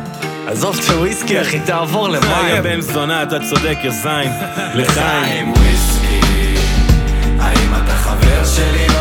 עזוב 0.46 0.78
את 0.84 0.90
הוויסקי 0.90 1.40
אחי, 1.40 1.60
תעבור 1.60 2.08
יא 2.08 2.14
למים. 2.18 2.62
בן 2.62 2.80
זונה, 2.80 3.22
אתה 3.22 3.36
צודק, 3.50 3.78
יא 3.84 3.90
זין. 3.90 4.32
לחיים. 4.82 5.54
וויסקי, 8.52 8.62
האם 8.62 8.76
אתה 8.76 8.82
חבר 8.82 8.88
שלי 8.88 8.91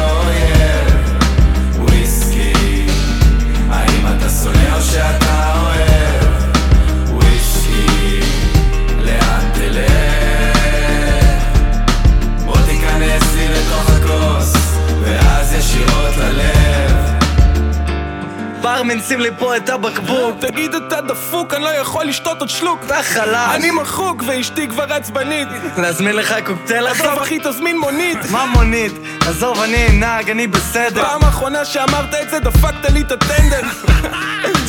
ברמן 18.81 19.01
שים 19.01 19.19
לי 19.19 19.29
פה 19.39 19.57
את 19.57 19.69
הבקבוק. 19.69 20.37
תגיד 20.39 20.75
אתה 20.75 21.01
דפוק, 21.01 21.53
אני 21.53 21.63
לא 21.63 21.69
יכול 21.69 22.05
לשתות 22.05 22.39
עוד 22.39 22.49
שלוק. 22.49 22.79
אתה 22.85 23.03
חלש. 23.03 23.55
אני 23.55 23.71
מחוק 23.71 24.23
ואשתי 24.27 24.67
כבר 24.67 24.93
עצבנית. 24.93 25.47
להזמין 25.77 26.15
לך 26.15 26.35
קוקטייל 26.45 26.87
עזוב 26.87 27.05
עכשיו? 27.05 27.23
אחי, 27.23 27.39
תזמין 27.39 27.79
מונית. 27.79 28.17
מה 28.31 28.45
מונית? 28.45 28.93
עזוב, 29.27 29.61
אני 29.61 29.87
נהג, 29.91 30.29
אני 30.29 30.47
בסדר. 30.47 31.03
פעם 31.03 31.23
אחרונה 31.23 31.65
שאמרת 31.65 32.13
את 32.13 32.29
זה, 32.29 32.39
דפקת 32.39 32.89
לי 32.93 33.01
את 33.01 33.11
הטנדר. 33.11 33.61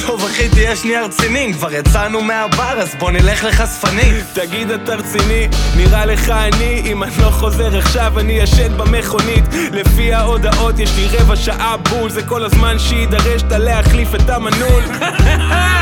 טוב 0.07 0.25
אחי, 0.25 0.49
תהיה 0.49 0.77
שנייה 0.77 1.03
רציני, 1.03 1.53
כבר 1.55 1.73
יצאנו 1.73 2.21
מהבר, 2.21 2.81
אז 2.81 2.95
בוא 2.99 3.11
נלך 3.11 3.45
לחשפנית. 3.45 4.25
תגיד 4.33 4.71
אתה 4.71 4.95
רציני, 4.95 5.49
נראה 5.77 6.07
לך 6.07 6.29
אני, 6.29 6.83
אם 6.87 7.03
אני 7.03 7.13
לא 7.23 7.31
חוזר 7.31 7.79
עכשיו 7.79 8.19
אני 8.19 8.33
ישן 8.33 8.79
במכונית 8.79 9.45
לפי 9.73 10.15
ההודעות 10.15 10.79
יש 10.79 10.91
לי 10.97 11.07
רבע 11.19 11.37
שעה 11.37 11.77
בול 11.77 12.11
זה 12.11 12.23
כל 12.23 12.45
הזמן 12.45 12.79
שיידרש 12.79 13.43
אתה 13.43 13.59
להחליף 14.03 14.25
את 14.25 14.31
המנעול 14.31 14.83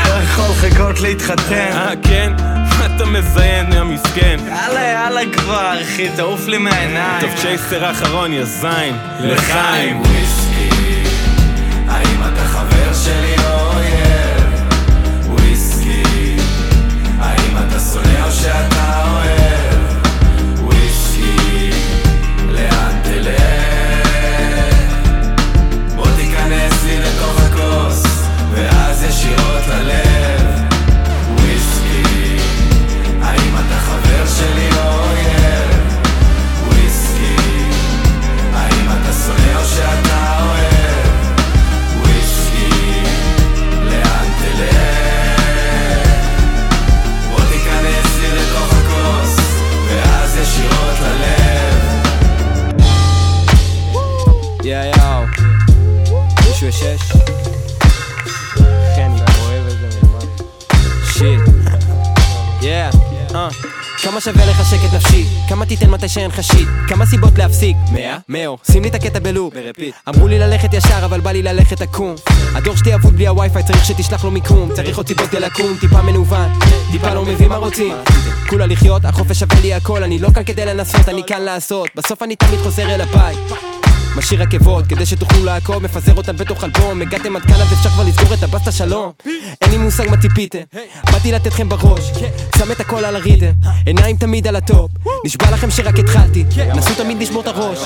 לא 0.05 0.23
יכול 0.23 0.45
לחכות 0.45 0.99
להתחתן. 0.99 1.71
אה 1.73 1.93
כן? 2.03 2.33
מה 2.79 2.95
אתה 2.95 3.05
מזיין 3.05 3.73
יא 3.73 3.83
מסכן? 3.83 4.37
יאללה, 4.47 4.81
יאללה 4.81 5.21
כבר, 5.33 5.81
אחי, 5.81 6.09
תעוף 6.15 6.47
לי 6.47 6.57
מהעיניים. 6.57 7.21
טוב 7.21 7.29
צ'ייסר 7.41 7.85
האחרון 7.85 8.33
יא 8.33 8.43
זין 8.43 8.95
לחיים 9.19 10.03
כמה 64.23 64.33
שווה 64.33 64.45
לך 64.45 64.69
שקט 64.69 64.93
נפשי? 64.93 65.25
כמה 65.49 65.65
תיתן 65.65 65.89
מתי 65.89 66.09
שאין 66.09 66.27
לך 66.27 66.43
shit? 66.43 66.67
כמה 66.87 67.05
סיבות 67.05 67.37
להפסיק? 67.37 67.77
מאה? 67.91 68.17
מאו. 68.29 68.57
שים 68.71 68.83
לי 68.83 68.89
את 68.89 68.95
הקטע 68.95 69.19
בלופ. 69.19 69.53
ב 69.53 69.58
repeat. 69.58 69.95
אמרו 70.09 70.27
לי 70.27 70.39
ללכת 70.39 70.73
ישר, 70.73 71.05
אבל 71.05 71.19
בא 71.19 71.31
לי 71.31 71.41
ללכת 71.41 71.81
עקום. 71.81 72.15
הדור 72.55 72.75
שלי 72.75 72.95
אבוד 72.95 73.13
בלי 73.13 73.27
הווי-פיי, 73.27 73.63
צריך 73.63 73.85
שתשלח 73.85 74.23
לו 74.23 74.31
מיקום. 74.31 74.69
צריך 74.73 74.97
עוד 74.97 75.07
סיבות 75.07 75.29
כדי 75.29 75.39
לקום, 75.39 75.77
טיפה 75.79 76.01
מנוון. 76.01 76.49
טיפה 76.91 77.13
לא 77.13 77.25
מבין 77.25 77.49
מה 77.49 77.55
רוצים. 77.57 77.93
כולה 78.49 78.65
לחיות, 78.65 79.05
החופש 79.05 79.39
שווה 79.39 79.61
לי 79.61 79.73
הכל. 79.73 80.03
אני 80.03 80.19
לא 80.19 80.29
כאן 80.35 80.43
כדי 80.43 80.65
לנסות, 80.65 81.09
אני 81.09 81.21
כאן 81.27 81.41
לעשות. 81.41 81.89
בסוף 81.95 82.23
אני 82.23 82.35
תמיד 82.35 82.59
חוזר 82.59 82.95
אל 82.95 83.01
הבית. 83.01 83.80
משאיר 84.15 84.41
עקבות 84.41 84.87
כדי 84.87 85.05
שתוכלו 85.05 85.45
לעקוב 85.45 85.83
מפזר 85.83 86.13
אותן 86.13 86.35
בתוך 86.35 86.63
אלבום. 86.63 87.01
הגעתם 87.01 87.35
עד 87.35 87.41
כאן 87.41 87.53
אז 87.53 87.73
אפשר 87.73 87.89
כבר 87.89 88.03
לסגור 88.03 88.33
את 88.33 88.43
הבסטה 88.43 88.71
שלום. 88.71 89.11
אין 89.61 89.71
לי 89.71 89.77
מושג 89.77 90.09
מה 90.09 90.17
ציפיתם. 90.17 90.59
באתי 91.11 91.31
לתת 91.31 91.45
לכם 91.45 91.69
בראש. 91.69 92.11
שם 92.57 92.71
את 92.71 92.79
הכל 92.79 93.05
על 93.05 93.15
ה 93.15 93.20
rhythm 93.20 93.51
עיניים 93.85 94.17
תמיד 94.17 94.47
על 94.47 94.55
ה 94.55 94.62
top. 94.62 94.91
נשבע 95.25 95.51
לכם 95.51 95.71
שרק 95.71 95.99
התחלתי. 95.99 96.43
נסו 96.75 96.95
תמיד 96.95 97.17
לשמור 97.21 97.41
את 97.41 97.47
הראש. 97.47 97.79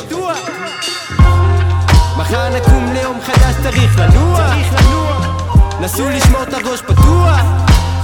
מחר 2.17 2.55
נקום 2.55 2.93
ליום 2.93 3.17
חדש 3.25 3.55
צריך 3.63 3.99
לנוע. 3.99 4.53
נסו 5.81 6.09
לשמור 6.09 6.43
את 6.43 6.53
הראש 6.53 6.81
פתוח. 6.81 7.41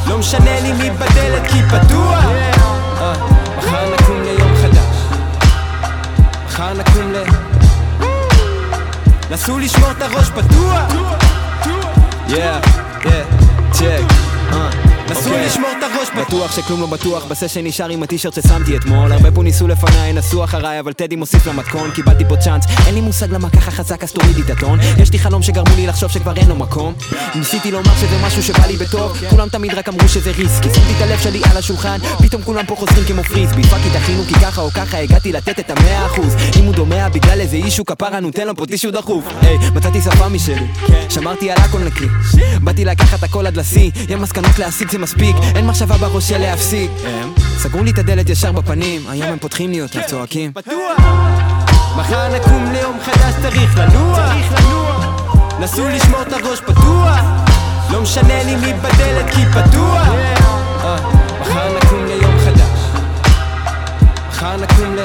לא 0.08 0.18
משנה 0.18 0.60
לי 0.62 0.74
מי 0.74 0.90
בדלת 0.90 1.52
כי 1.52 1.64
פתוח. 1.64 2.26
אה, 3.02 3.14
מחר 3.58 3.96
נקום 3.96 4.22
ליום 4.22 4.56
חדש. 4.56 5.18
מחר 6.46 6.74
נקום 6.74 7.12
ל... 7.12 7.40
נסו 9.32 9.60
לשמור 9.60 9.91
את 9.91 10.02
הראש 10.02 10.30
פתוח 10.30 10.91
Yeah, 12.28 12.62
yeah, 13.04 13.26
check 13.74 14.12
uh. 14.12 14.21
נסו 15.12 15.30
לשמור 15.30 15.39
לשמור 15.45 15.69
את 15.78 15.84
הראש 15.84 16.10
בטוח. 16.26 16.56
שכלום 16.56 16.82
לא 16.82 16.88
בטוח. 16.88 17.26
בסשן 17.26 17.63
נשאר 17.63 17.89
עם 17.89 18.04
הטישרט 18.04 18.34
ששמתי 18.34 18.78
אתמול. 18.78 19.12
הרבה 19.12 19.32
פה 19.32 19.43
ניסו 19.43 19.67
לפניי, 19.67 20.13
נסו 20.13 20.43
אחריי 20.43 20.80
אבל 20.80 20.93
טדי 20.93 21.15
מוסיף 21.15 21.47
למתכון. 21.47 21.91
קיבלתי 21.91 22.24
פה 22.30 22.38
צ'אנס. 22.38 22.65
אין 22.86 22.95
לי 22.95 23.02
מושג 23.02 23.34
למה 23.34 23.50
ככה 23.50 23.71
חזק 23.71 24.04
אז 24.04 24.12
תורידי 24.12 24.41
את 24.41 24.50
הטון 24.50 24.80
יש 24.97 25.12
לי 25.12 25.19
חלום 25.19 25.41
שגרמו 25.41 25.76
לי 25.76 25.88
לחשוב 25.88 26.12
שכבר 26.12 26.38
אין 26.38 26.50
לו 26.50 26.56
מקום. 26.56 26.93
ניסיתי 27.36 27.71
לומר 27.71 27.95
שזה 27.95 28.17
משהו 28.26 28.43
שבא 28.43 28.65
לי 28.65 28.78
בטוב. 28.78 29.17
כולם 29.30 29.50
תמיד 29.50 29.74
רק 29.74 29.89
אמרו 29.89 30.08
שזה 30.08 30.32
risky 30.32 30.70
שמתי 30.74 30.93
את 30.97 31.02
הלב 31.02 31.19
שלי 31.19 31.41
על 31.52 31.58
השולחן. 31.58 31.97
פתאום 32.21 32.41
כולם 32.41 32.65
פה 32.65 32.76
חוזרים 32.76 33.06
כמו 33.06 33.24
פריסבי. 33.24 33.63
fuck 33.63 33.82
התאכינו 33.89 34.24
כי 34.24 34.34
ככה 34.34 34.62
או 34.62 34.71
ככה 34.71 34.97
הגעתי 34.97 35.32
לתת 35.32 35.60
את 35.60 35.69
המאה 35.69 36.06
אחוז. 36.06 36.36
אם 36.60 36.65
הוא 36.65 36.76
דומע 36.76 37.10
בגלל 37.10 37.39
איזה 37.39 37.56
issue 37.56 37.86
כפרה 37.86 38.19
נותן 38.19 38.47
לו 38.47 38.56
פה 38.56 38.65
טישו 38.65 38.91
דחוף. 38.91 39.26
היי 39.41 39.58
מצאתי 39.76 40.02
שפה 40.02 40.30
משלי. 40.30 40.67
שמרתי 41.10 41.52
על 41.52 41.58
הכל 41.58 41.80
נקי. 41.80 42.06
באתי 42.63 42.86
לקחת 42.86 43.24
הכל 43.24 43.47
עד 43.47 43.58
לשיא. 43.58 43.91
ים 44.10 44.21
מסקנות 44.21 44.60
להשיג 44.60 44.91
זה 44.91 44.97
מספיק 45.02 45.36
אין 45.56 45.68
מחשבה 45.68 45.98
בראש 45.98 46.30
של 46.30 46.38
להפסיק 46.38 46.92
סגרו 47.58 47.84
לי 47.84 47.92
את 47.92 47.98
הדלת 48.00 48.30
ישר 48.30 48.52
בפנים 48.52 49.02
היום 49.10 49.30
הם 49.30 49.40
פותחים 49.40 49.72
לי 49.72 49.82
אותה 49.82 50.04
צועקים 50.04 50.52
מחר 51.98 52.36
נקום 52.36 52.72
ליום 52.72 52.98
חדש 53.04 53.34
צריך 53.42 53.78
לנוע 53.78 54.34
נסו 55.60 55.90
לשמור 55.90 56.22
את 56.22 56.34
הראש 56.34 56.60
פתוח 56.60 57.20
לא 57.92 58.02
משנה 58.02 58.44
לי 58.44 58.56
מי 58.56 58.74
בדלת 58.74 59.30
כי 59.36 59.46
פתוח 59.46 60.08
אה, 60.84 60.98
מחר 61.42 61.78
נקום 61.78 62.06
ליום 62.06 62.40
חדש 62.40 62.80
מחר 64.30 64.58
נקום 64.58 64.96
ל... 64.96 65.00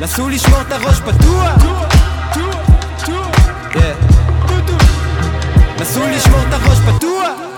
נסו 0.00 0.28
לשמור 0.28 0.60
את 0.60 0.72
הראש 0.72 1.00
פתוח. 1.00 1.52
נסו 5.80 6.00
לשמור 6.06 6.40
את 6.48 6.52
הראש 6.52 6.78
פתוח 6.78 7.57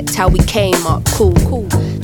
how 0.09 0.27
we 0.27 0.39
came 0.39 0.85
up. 0.87 1.05
Cool, 1.05 1.33
cool. 1.47 2.00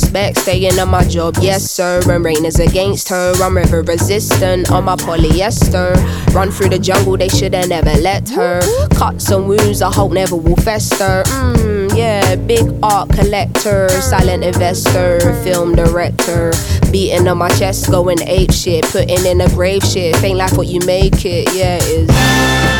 prospects. 0.00 0.42
Staying 0.42 0.78
on 0.78 0.88
my 0.88 1.04
job, 1.04 1.36
yes 1.40 1.70
sir. 1.70 2.00
And 2.10 2.24
rain 2.24 2.44
is 2.44 2.58
against 2.58 3.08
her. 3.08 3.32
I'm 3.42 3.56
river 3.56 3.82
resistant 3.82 4.70
on 4.70 4.84
my 4.84 4.96
polyester. 4.96 5.94
Run 6.34 6.50
through 6.50 6.70
the 6.70 6.78
jungle, 6.78 7.16
they 7.16 7.28
shoulda 7.28 7.66
never 7.66 7.92
let 8.00 8.28
her. 8.30 8.60
Cuts 8.94 9.30
and 9.30 9.48
wounds, 9.48 9.82
I 9.82 9.92
hope 9.92 10.12
never 10.12 10.36
will 10.36 10.56
fester. 10.56 11.22
Mmm, 11.24 11.96
yeah, 11.96 12.36
big 12.36 12.66
art 12.82 13.10
collector, 13.10 13.88
silent 13.88 14.44
investor, 14.44 15.20
film 15.42 15.74
director. 15.74 16.52
Beating 16.90 17.28
on 17.28 17.38
my 17.38 17.50
chest, 17.50 17.90
going 17.90 18.20
ape 18.22 18.52
shit, 18.52 18.84
putting 18.86 19.24
in 19.26 19.40
a 19.40 19.48
grave 19.48 19.82
shit. 19.82 20.22
Ain't 20.22 20.38
like 20.38 20.56
what 20.56 20.66
you 20.66 20.80
make 20.86 21.24
it, 21.24 21.52
yeah, 21.54 21.78
it 21.80 22.10
is. 22.10 22.79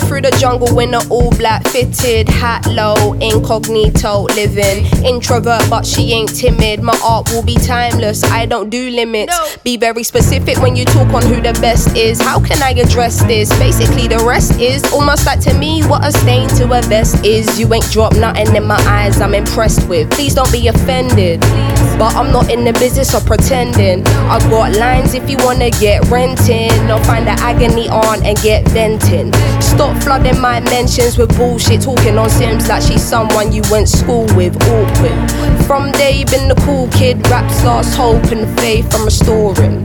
Through 0.00 0.22
the 0.22 0.30
jungle 0.38 0.78
in 0.78 0.94
an 0.94 1.02
all 1.10 1.30
black 1.32 1.66
fitted 1.68 2.28
hat 2.28 2.66
low, 2.66 3.12
incognito 3.14 4.22
living. 4.34 4.86
Introvert, 5.04 5.68
but 5.68 5.84
she 5.86 6.12
ain't 6.12 6.34
timid. 6.34 6.82
My 6.82 6.98
art 7.04 7.30
will 7.30 7.42
be 7.42 7.56
timeless. 7.56 8.24
I 8.24 8.46
don't 8.46 8.70
do 8.70 8.90
limits. 8.90 9.56
Be 9.58 9.76
very 9.76 10.02
specific 10.02 10.58
when 10.58 10.76
you 10.76 10.84
talk 10.84 11.08
on 11.12 11.22
who 11.22 11.40
the 11.40 11.52
best 11.60 11.96
is. 11.96 12.20
How 12.20 12.40
can 12.40 12.62
I 12.62 12.70
address 12.70 13.22
this? 13.24 13.50
Basically, 13.58 14.08
the 14.08 14.18
rest 14.18 14.58
is 14.60 14.82
almost 14.92 15.26
like 15.26 15.40
to 15.40 15.54
me 15.54 15.82
what 15.86 16.04
a 16.04 16.12
stain 16.12 16.48
to 16.56 16.64
a 16.72 16.82
vest 16.82 17.24
is. 17.24 17.58
You 17.60 17.72
ain't 17.74 17.90
dropped 17.90 18.16
nothing 18.16 18.56
in 18.56 18.66
my 18.66 18.80
eyes. 18.86 19.20
I'm 19.20 19.34
impressed 19.34 19.88
with. 19.88 20.10
Please 20.10 20.34
don't 20.34 20.50
be 20.50 20.68
offended. 20.68 21.42
But 21.98 22.14
I'm 22.14 22.30
not 22.30 22.48
in 22.48 22.62
the 22.62 22.72
business 22.74 23.12
of 23.12 23.26
pretending. 23.26 24.06
I 24.06 24.38
got 24.48 24.76
lines 24.76 25.14
if 25.14 25.28
you 25.28 25.36
wanna 25.40 25.70
get 25.70 26.08
renting 26.08 26.70
or 26.90 27.02
find 27.02 27.26
the 27.26 27.34
agony 27.42 27.88
on 27.88 28.24
and 28.24 28.38
get 28.38 28.68
venting. 28.68 29.32
Stop 29.60 30.00
flooding 30.04 30.40
my 30.40 30.60
mentions 30.60 31.18
with 31.18 31.36
bullshit, 31.36 31.82
talking 31.82 32.16
on 32.16 32.30
Sims 32.30 32.68
like 32.68 32.82
she's 32.82 33.02
someone 33.02 33.50
you 33.52 33.62
went 33.68 33.88
school 33.88 34.26
with. 34.36 34.54
Awkward. 34.62 35.66
From 35.66 35.90
day 35.92 36.24
been 36.24 36.46
the 36.46 36.54
cool 36.64 36.86
kid, 36.88 37.26
raps 37.28 37.64
lost 37.64 37.96
hope 37.96 38.30
and 38.30 38.46
faith 38.60 38.94
I'm 38.94 39.04
restoring. 39.04 39.84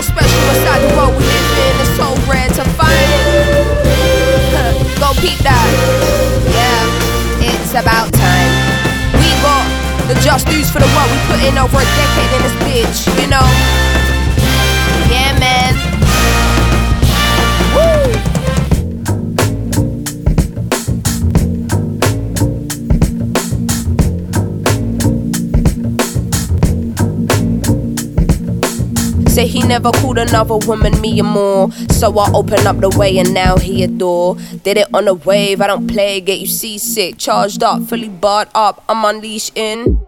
So 0.00 0.06
special 0.06 0.40
inside 0.56 0.80
the 0.80 0.96
world 0.96 1.12
we 1.12 1.24
live 1.24 1.58
in. 1.60 1.80
It's 1.84 1.92
so 1.96 2.08
rare 2.24 2.48
to 2.48 2.64
find. 2.72 3.10
it. 3.12 3.36
Go 4.98 5.12
peep 5.20 5.36
that. 5.44 5.68
Yeah, 6.48 7.52
it's 7.52 7.72
about 7.76 8.08
time. 8.08 8.52
We 9.20 9.28
got 9.44 9.68
the 10.08 10.16
just 10.24 10.46
news 10.48 10.70
for 10.70 10.78
the 10.78 10.88
work 10.96 11.10
we 11.12 11.20
put 11.28 11.44
in 11.44 11.58
over 11.58 11.76
a 11.76 11.84
decade 11.84 12.32
in 12.32 12.40
this 12.48 12.56
bitch, 12.64 13.20
you 13.20 13.28
know? 13.28 13.99
Say 29.40 29.46
he 29.46 29.62
never 29.62 29.90
called 29.90 30.18
another 30.18 30.58
woman 30.58 31.00
me 31.00 31.18
a 31.18 31.22
more. 31.22 31.72
So 31.92 32.18
I 32.18 32.30
open 32.34 32.66
up 32.66 32.76
the 32.76 32.90
way 32.90 33.16
and 33.16 33.32
now 33.32 33.56
he 33.56 33.82
adore. 33.82 34.36
Did 34.64 34.76
it 34.76 34.88
on 34.92 35.08
a 35.08 35.14
wave, 35.14 35.62
I 35.62 35.66
don't 35.66 35.86
play, 35.86 36.20
get 36.20 36.40
you 36.40 36.46
seasick. 36.46 37.16
Charged 37.16 37.62
up, 37.62 37.84
fully 37.84 38.10
barred 38.10 38.48
up, 38.54 38.84
I'm 38.86 39.02
unleashed 39.02 39.56
in. 39.56 39.98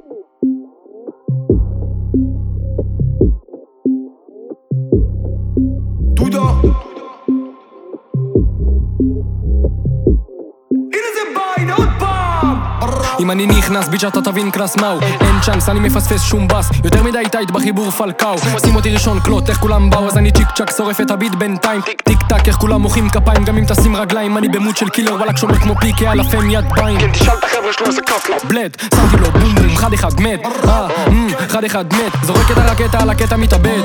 אם 13.22 13.30
אני 13.30 13.46
נכנס 13.46 13.88
ביץ' 13.88 14.04
אתה 14.04 14.20
תבין 14.20 14.50
קנס 14.50 14.76
מהו. 14.76 15.00
אין 15.00 15.40
צ'אנס 15.42 15.68
אני 15.68 15.80
מפספס 15.80 16.22
שום 16.22 16.48
בס. 16.48 16.70
יותר 16.84 17.02
מדי 17.02 17.22
טייט 17.32 17.50
בחיבור 17.50 17.90
פלקאו. 17.90 18.38
שים 18.64 18.76
אותי 18.76 18.90
ראשון 18.90 19.20
קלוט 19.20 19.48
איך 19.48 19.58
כולם 19.58 19.90
באו 19.90 20.06
אז 20.06 20.16
אני 20.16 20.32
צ'יק 20.32 20.46
צ'אק 20.54 20.70
שורף 20.76 21.00
את 21.00 21.10
הביט 21.10 21.34
בינתיים. 21.34 21.80
טיק 22.04 22.22
טק 22.22 22.48
איך 22.48 22.56
כולם 22.56 22.80
מוחאים 22.80 23.08
כפיים 23.08 23.44
גם 23.44 23.56
אם 23.56 23.64
תשים 23.64 23.96
רגליים 23.96 24.38
אני 24.38 24.48
במוד 24.48 24.76
של 24.76 24.88
קילר 24.88 25.14
וואלכ 25.14 25.36
שומר 25.36 25.54
כמו 25.54 25.74
פיקה 25.80 26.10
על 26.10 26.20
הפם 26.20 26.50
יד 26.50 26.64
ביים 26.76 27.00
כן 27.00 27.12
תשאל 27.12 27.34
את 27.38 27.44
החבר'ה 27.44 27.72
שלו 27.72 27.86
איזה 27.86 28.00
כף 28.02 28.28
לו 28.28 28.36
בלד 28.48 28.76
שמתי 28.94 29.16
לו 29.16 29.30
בום 29.30 29.54
בום 29.54 29.76
חד 29.76 29.92
אחד 29.92 30.20
מת. 30.20 30.40
אה 30.64 30.88
אמ, 31.08 31.28
חד 31.48 31.64
אחד 31.64 31.84
מת. 31.94 32.12
זורק 32.22 32.50
את 32.50 32.58
הרקטה 32.58 32.98
על 33.00 33.10
הקטע 33.10 33.36
מתאבד. 33.36 33.82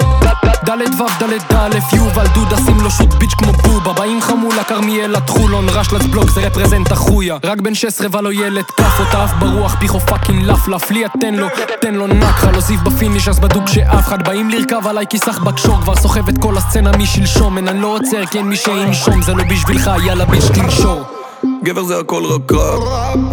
דלת 0.63 0.89
וו 0.97 1.05
דלת 1.19 1.51
דלת 1.51 1.93
יובל 1.93 2.27
דודה 2.33 2.57
שים 2.57 2.81
לו 2.81 2.91
שוט 2.91 3.13
ביץ' 3.13 3.33
כמו 3.37 3.51
בובה. 3.51 3.93
באים 3.93 4.21
חמולה 4.21 4.63
כרמיאל 4.63 5.15
חולון 5.37 5.69
רשל"צ 5.69 6.05
בלוק 6.05 6.29
זה 6.29 6.41
רפרזנט 6.41 6.91
החויה 6.91 7.37
רק 7.43 7.61
בן 7.61 7.73
16 7.73 8.07
ולא 8.11 8.33
ילד 8.33 8.63
כף 8.77 8.99
אותה 8.99 9.23
אף 9.27 9.33
ברוח 9.39 9.75
פיחו 9.79 9.99
פאקינג 9.99 10.43
לפלף 10.43 10.91
לי 10.91 11.03
תן 11.21 11.35
לו 11.35 11.47
תן 11.81 11.93
לו 11.93 12.07
נקחה 12.07 12.51
לא 12.51 12.59
זיו 12.59 12.79
בפיניש 12.85 13.27
אז 13.27 13.39
בדוק 13.39 13.67
שאף 13.67 14.07
אחד 14.07 14.27
באים 14.27 14.49
לרכב 14.49 14.87
עליי 14.87 15.05
כי 15.09 15.17
סך 15.17 15.39
בקשור 15.39 15.81
כבר 15.81 15.95
סוחב 15.95 16.29
את 16.29 16.37
כל 16.41 16.57
הסצנה 16.57 16.91
משלשום 16.97 17.57
אין 17.57 17.67
אני 17.67 17.81
לא 17.81 17.87
עוצר 17.87 18.25
כי 18.25 18.37
אין 18.37 18.47
מי 18.47 18.55
שינשום 18.55 19.21
זה 19.21 19.33
לא 19.33 19.43
בשבילך 19.43 19.91
יאללה 20.05 20.25
ביץ' 20.25 20.45
תנשור 20.53 21.03
גבר 21.63 21.83
זה 21.83 21.99
הכל 21.99 22.23
רק 22.25 22.41
קרב, 22.45 22.83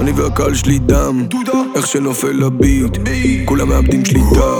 אני 0.00 0.12
והקהל 0.12 0.54
שלי 0.54 0.78
דם, 0.78 1.26
איך 1.74 1.86
שנופל 1.86 2.42
הביט, 2.42 2.98
כולם 3.44 3.68
מאבדים 3.68 4.04
שליטה, 4.04 4.54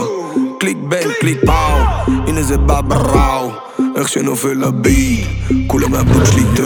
קליק 0.61 0.77
בן 0.89 1.09
קליק 1.21 1.39
פאו, 1.47 2.13
הנה 2.27 2.43
זה 2.43 2.59
בא 2.59 2.81
בראו, 2.81 3.51
איך 3.97 4.09
שנופל 4.09 4.65
הביט, 4.65 5.27
כולם 5.67 5.93
מאבדים 5.93 6.27
שליטה. 6.27 6.63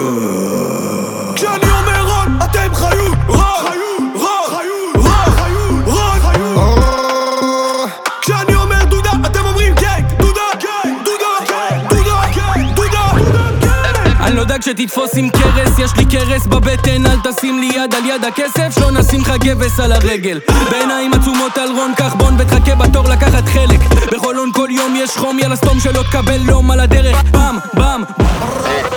שתתפוס 14.68 15.10
עם 15.16 15.30
קרס, 15.30 15.78
יש 15.78 15.96
לי 15.96 16.04
קרס 16.04 16.46
בבטן, 16.46 17.06
אל 17.06 17.18
תשים 17.24 17.58
לי 17.58 17.66
יד 17.66 17.94
על 17.94 18.04
יד 18.04 18.24
הכסף, 18.24 18.74
שלא 18.74 18.90
נשים 18.90 19.20
לך 19.20 19.30
גבס 19.30 19.80
על 19.80 19.92
הרגל. 19.92 20.40
בעיניים 20.70 21.12
עצומות 21.12 21.58
על 21.58 21.68
רון, 21.76 21.92
קח 21.96 22.14
בון 22.14 22.36
ותחכה 22.38 22.74
בתור 22.74 23.08
לקחת 23.08 23.48
חלק. 23.48 23.80
בחולון 24.12 24.52
כל 24.52 24.68
יום 24.70 24.96
יש 24.96 25.16
חום, 25.16 25.38
יאללה 25.38 25.56
סתום 25.56 25.80
שלא 25.80 26.02
תקבל 26.02 26.40
לום 26.46 26.70
על 26.70 26.80
הדרך. 26.80 27.22
פעם, 27.32 27.58
פעם. 27.74 28.02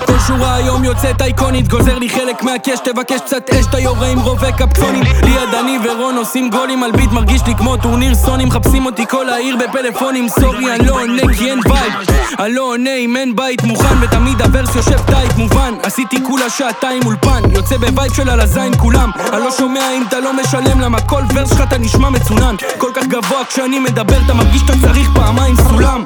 כל 0.05 0.19
שורה 0.28 0.55
היום 0.55 0.84
יוצאת 0.84 1.22
אייקונית, 1.22 1.67
גוזר 1.67 1.97
לי 1.97 2.09
חלק 2.09 2.43
מה 2.43 2.54
cash, 2.54 2.80
תבקש 2.84 3.22
קצת 3.26 3.49
אש, 3.49 3.65
אתה 3.65 3.80
יורה 3.80 4.07
עם 4.07 4.19
רובה 4.19 4.51
קפצונים. 4.51 5.03
ליד 5.24 5.53
אני 5.59 5.78
ורון 5.84 6.17
עושים 6.17 6.49
גולים 6.49 6.84
על 6.84 6.91
beat, 6.91 7.12
מרגיש 7.11 7.41
לי 7.47 7.55
כמו 7.55 7.78
טורניר 7.78 8.15
סוני, 8.15 8.45
מחפשים 8.45 8.86
אותי 8.86 9.05
כל 9.09 9.30
העיר 9.30 9.55
בפלאפונים, 9.55 10.30
sorry, 10.30 10.76
אני 10.76 10.88
לא 10.88 11.01
עונה 11.01 11.22
כי 11.38 11.49
אין 11.49 11.59
vibe. 11.66 12.20
אני 12.39 12.53
לא 12.53 12.61
עונה 12.61 12.95
אם 12.95 13.17
אין 13.17 13.36
beat 13.36 13.64
מוכן 13.63 13.95
ותמיד 14.01 14.41
ה 14.41 14.47
verse 14.47 14.76
יושב 14.75 14.97
tight 15.05 15.32
מובן. 15.38 15.73
עשיתי 15.84 16.17
כולה 16.27 16.49
שעתיים 16.49 17.03
אולפן 17.05 17.41
יוצא 17.51 17.77
ב 17.78 17.85
vibe 17.85 18.14
של 18.13 18.29
על 18.29 18.39
הזין 18.39 18.77
כולם. 18.77 19.09
אני 19.34 19.41
לא 19.41 19.51
שומע 19.51 19.91
אם 19.97 20.03
אתה 20.07 20.19
לא 20.19 20.34
משלם 20.34 20.79
למה 20.79 21.01
כל 21.01 21.21
verse 21.36 21.49
שלך 21.49 21.61
אתה 21.61 21.77
נשמע 21.77 22.09
מצונן? 22.09 22.55
כל 22.77 22.91
כך 22.93 23.03
גבוה 23.05 23.45
כשאני 23.45 23.79
מדבר 23.79 24.17
אתה 24.25 24.34
מרגיש 24.34 24.61
שאתה 24.61 24.73
צריך 24.82 25.09
פעמיים 25.13 25.55
סולם. 25.69 26.03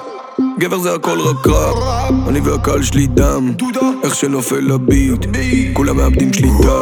גבר 0.60 0.80
זה 0.80 0.94
הכל 0.94 1.20
רק 1.20 1.48
רע, 1.48 2.10
אני 2.28 2.40
והקהל 2.40 2.84
שלי 2.84 3.08
דם. 3.08 3.52
איך 4.04 4.16
שנופל 4.16 4.72
ה 4.72 4.81
beat, 4.81 5.26
כולם 5.74 5.98
מאבדים 5.98 6.34
שליטה. 6.34 6.80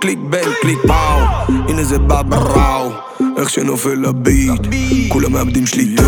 click 0.00 0.18
bang, 0.30 0.52
click 0.62 0.78
pow, 0.86 1.20
הנה 1.68 1.84
זה 1.84 1.98
בא 1.98 2.22
בראו. 2.22 2.90
איך 3.36 3.50
שנופל 3.50 4.04
ה 4.04 4.13
beat, 4.13 4.60
כולם 5.08 5.32
מאבדים 5.32 5.66
שליטה. 5.66 6.02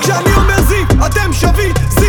כשאני 0.00 0.33
אתם 1.06 1.32
שווים. 1.32 2.03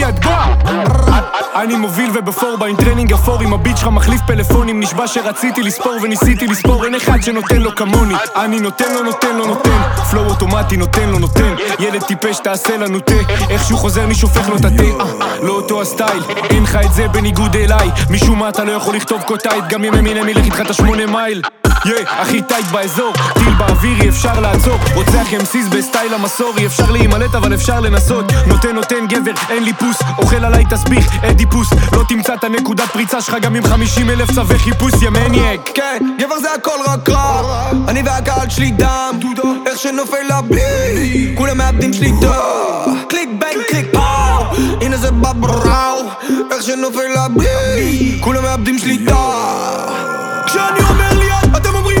כן, 0.00 0.06
אולי 0.06 0.14
כן 0.14 0.14
יד 0.14 0.24
בא 0.24 1.20
אני 1.54 1.76
מוביל 1.76 2.10
ובפור 2.14 2.56
באין 2.56 2.76
טרנינג 2.76 3.12
אפור 3.12 3.40
עם 3.40 3.52
הביט 3.52 3.76
שלך 3.76 3.88
מחליף 3.88 4.20
פלאפונים. 4.26 4.80
נשבע 4.80 5.06
שרציתי 5.06 5.62
לספור 5.62 5.96
וניסיתי 6.02 6.46
לספור 6.46 6.84
אין 6.84 6.94
אחד 6.94 7.22
שנותן 7.22 7.56
לו 7.56 7.74
כמוני. 7.76 8.14
אני 8.36 8.60
נותן 8.60 8.94
לו 8.94 9.02
נותן 9.02 9.36
לו 9.36 9.46
נותן. 9.46 9.80
פלואו 10.10 10.28
אוטומטי 10.28 10.76
נותן 10.76 11.08
לו 11.08 11.18
נותן. 11.18 11.54
ילד 11.78 12.02
טיפש 12.02 12.38
תעשה 12.38 12.76
לנו 12.76 13.00
תה. 13.00 13.14
איכשהו 13.50 13.76
חוזר 13.76 14.06
מי 14.06 14.14
שופך 14.14 14.48
לו 14.48 14.56
את 14.56 14.64
התה. 14.64 14.82
אה, 14.82 15.38
לא 15.42 15.52
אותו 15.52 15.82
הסטייל. 15.82 16.22
אין 16.50 16.62
לך 16.62 16.78
את 16.84 16.92
זה 16.92 17.08
בניגוד 17.08 17.56
אליי. 17.56 17.90
משום 18.10 18.38
מה 18.38 18.48
אתה 18.48 18.64
לא 18.64 18.72
יכול 18.72 18.96
לכתוב 18.96 19.22
קוטייט 19.22 19.64
גם 19.68 19.84
אם 19.84 19.94
אמינם 19.94 20.28
ילך 20.28 20.44
איתך 20.44 20.60
את 20.60 20.70
השמונה 20.70 21.06
מייל 21.06 21.42
יא, 21.84 21.94
הכי 22.06 22.42
טייט 22.42 22.66
באזור, 22.66 23.12
טיל 23.34 23.54
באוויר 23.58 24.02
אי 24.02 24.08
אפשר 24.08 24.40
לעצור. 24.40 24.78
רוצח 24.94 25.34
אמסיס 25.40 25.68
בסטייל 25.68 26.14
המסור 26.14 26.54
אי 26.58 26.66
אפשר 26.66 26.90
להימלט 26.90 27.34
אבל 27.34 27.54
אפשר 27.54 27.80
לנסות. 27.80 28.32
נותן 28.46 28.74
נותן 28.74 29.06
גבר, 29.08 29.32
אין 29.50 29.64
לי 29.64 29.72
פוס 29.72 29.96
אוכל 30.18 30.44
עליי 30.44 30.64
תסביך, 30.70 31.24
אדיפוס. 31.30 31.68
לא 31.92 32.02
תמצא 32.08 32.34
את 32.34 32.44
הנקודת 32.44 32.88
פריצה 32.92 33.20
שלך 33.20 33.34
גם 33.42 33.54
עם 33.54 33.64
50 33.64 34.10
אלף 34.10 34.30
צווי 34.30 34.58
חיפוש 34.58 34.92
יא 35.02 35.10
מניאק. 35.10 35.70
כן, 35.74 35.98
גבר 36.18 36.38
זה 36.40 36.54
הכל 36.54 36.78
רק 36.86 37.08
רע. 37.08 37.70
אני 37.88 38.02
והקהל 38.02 38.50
שלי 38.50 38.70
דם 38.70 39.20
איך 39.66 39.78
שנופל 39.78 40.30
הביט 40.30 41.38
כולם 41.38 41.58
מאבדים 41.58 41.92
שליטה. 41.92 42.40
קליק 43.08 43.28
בנג 43.38 43.62
קליק 43.68 43.86
פאו. 43.92 44.44
הנה 44.80 44.96
זה 44.96 45.10
בא 45.10 45.32
בראו 45.32 46.10
איך 46.50 46.62
שנופל 46.62 47.16
הביט 47.16 48.20
כולם 48.20 48.42
מאבדים 48.42 48.78
שליטה 48.78 49.16
J'ai 50.52 50.58
un 50.58 50.72
milliard, 51.14 51.42
à 51.54 51.60
tes 51.60 51.70
membres 51.70 51.92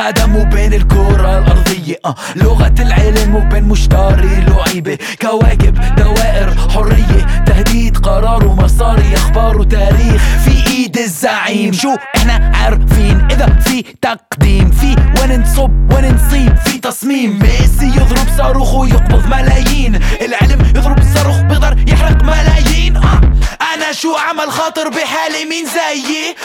القدم 0.00 0.36
وبين 0.36 0.74
الكرة 0.74 1.38
الأرضية. 1.38 1.96
آه. 2.04 2.14
لغة 2.36 2.74
العلم 2.80 3.34
وبين 3.34 3.64
مشتري 3.64 4.44
لعيبة 4.48 4.98
كواكب 5.22 5.94
دوائر 5.96 6.54
حرية. 6.74 7.44
تهديد 7.46 7.96
قرار 7.96 8.46
ومصاري 8.46 9.14
أخبار 9.14 9.58
وتاريخ 9.58 10.22
في 10.44 10.66
إيد 10.70 10.98
الزعيم. 10.98 11.72
شو 11.72 11.96
إحنا 12.16 12.52
عارفين؟ 12.54 13.28
إذا 13.30 13.58
في 13.64 13.84
تقديم 14.02 14.70
في 14.70 14.96
وين 15.20 15.40
نصب 15.40 15.70
وين 15.92 16.14
نصيب؟ 16.14 16.56
في 16.56 16.78
تصميم. 16.78 17.38
ميسي 17.38 17.86
يضرب 17.86 18.26
صاروخ 18.38 18.74
ويقبض 18.74 19.26
ملايين. 19.26 20.00
العلم 20.22 20.72
يضرب 20.76 20.98
الصاروخ 20.98 21.40
بيقدر 21.40 21.84
يحرق 21.88 22.22
ملايين. 22.22 22.96
آه. 22.96 23.20
أنا 23.74 23.92
شو 23.92 24.16
عمل 24.16 24.52
خاطر 24.52 24.88
بحالي؟ 24.88 25.44
مين 25.50 25.66
زيي؟ 25.66 26.36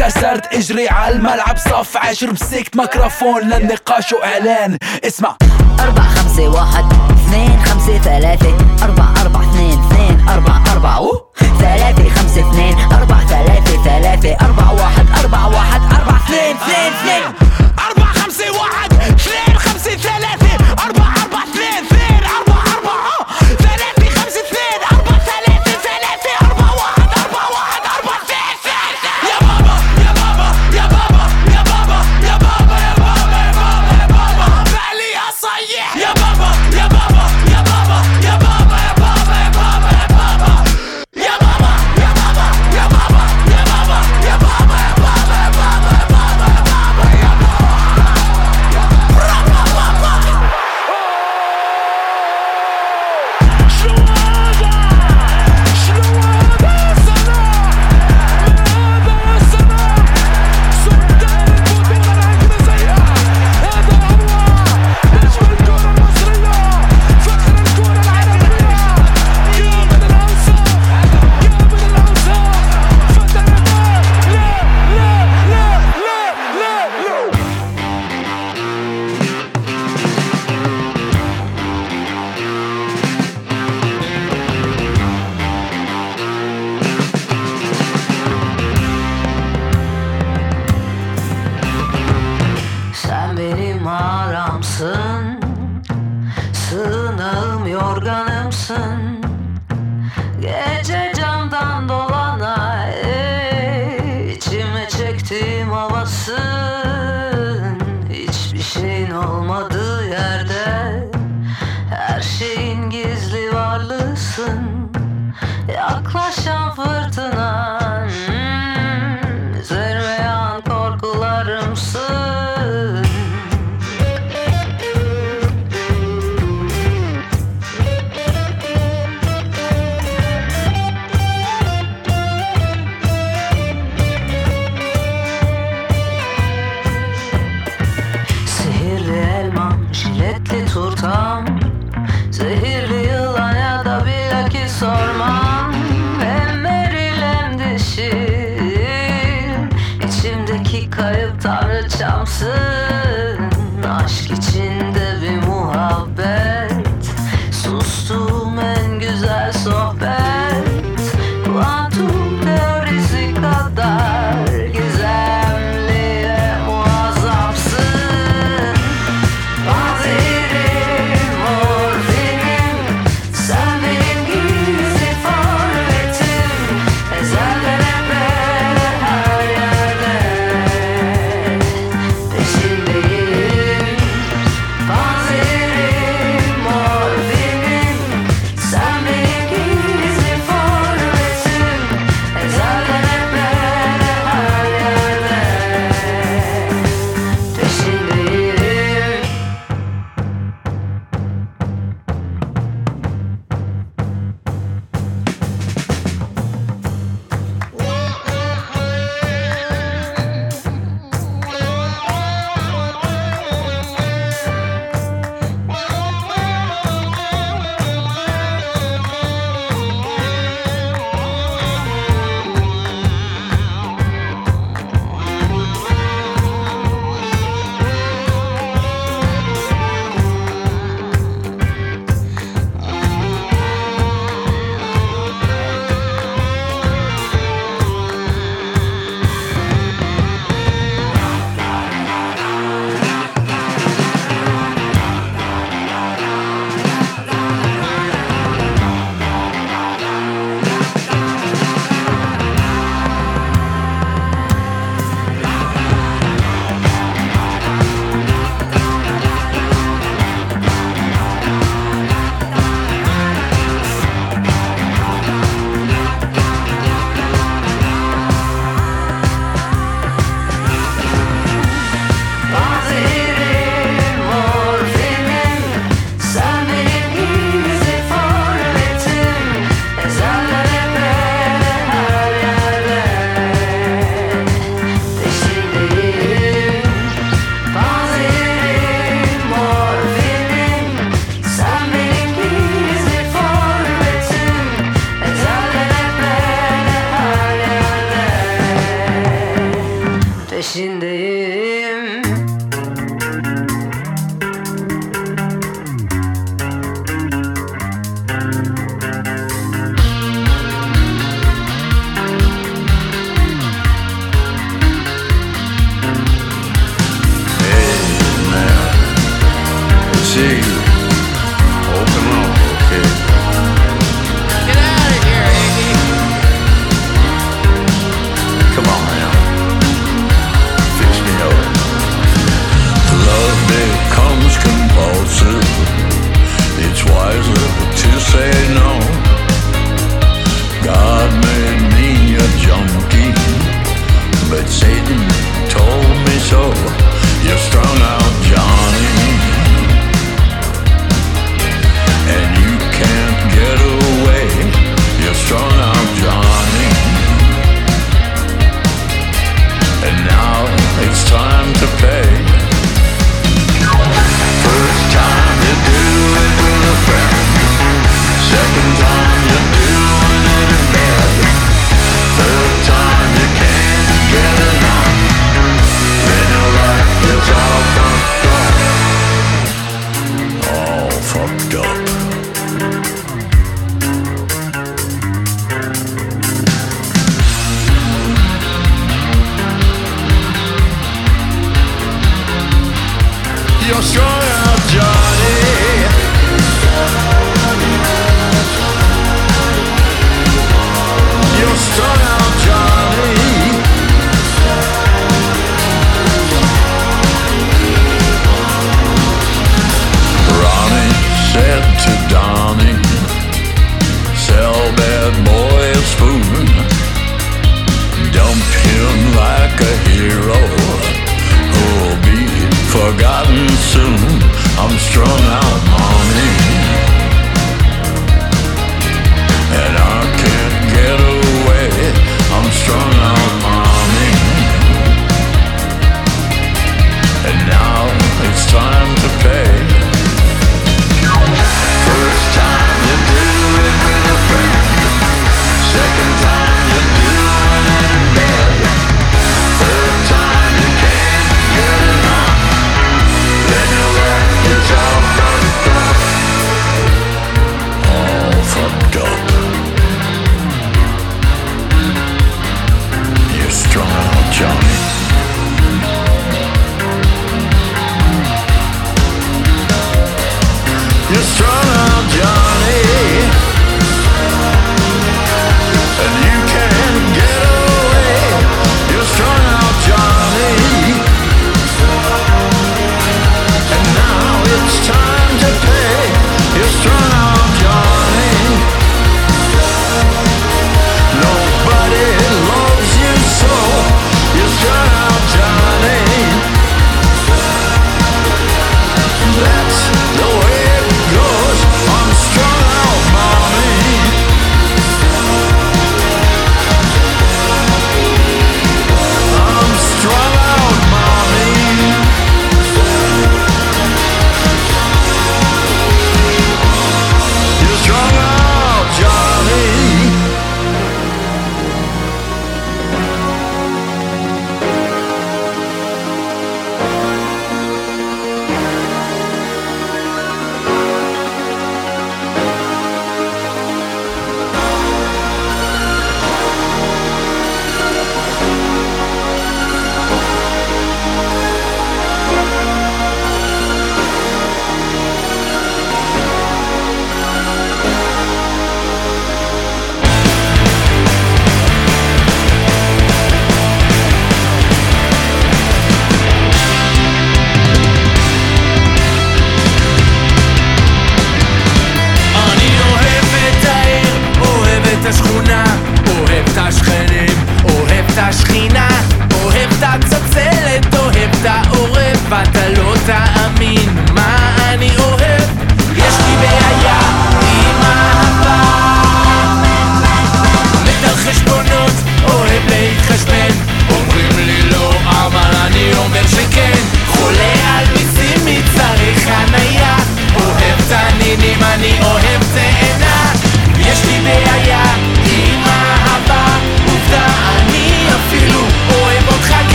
كسرت 0.00 0.54
اجري 0.54 0.88
على 0.88 1.14
الملعب 1.16 1.56
صف 1.56 1.96
عشر 1.96 2.32
مسكت 2.32 2.76
ميكروفون 2.76 3.40
للنقاش 3.40 4.12
وإعلان. 4.12 4.78
اسمع. 5.04 5.36
أربعة 5.80 6.14
خمسة 6.14 6.48
واحد 6.48 6.84
اثنين 6.92 7.62
خمسة 7.64 7.98
ثلاثة 7.98 8.56
أربعة 8.84 9.14
أربعة 9.22 9.42
اثنين 9.50 9.84
اثنين 9.84 10.28
أربعة 10.28 10.72
أربعة. 10.72 11.10
ثلاثة 11.58 12.08
خمسة 12.08 12.50
اثنين 12.50 12.78
أربعة 12.92 13.26
ثلاثة 13.26 13.84
ثلاثة 13.84 14.46
أربعة 14.46 14.72
واحد 14.72 15.06
أربعة 15.24 15.48
واحد 15.48 15.80
أربعة 15.80 16.16
اثنين 16.24 16.56
اثنين 16.56 16.92
اثنين. 16.92 17.34
أربعة 17.88 18.12
خمسة 18.12 18.44
واحد. 18.60 18.89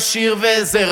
מהשיר 0.00 0.36
וזה 0.40 0.86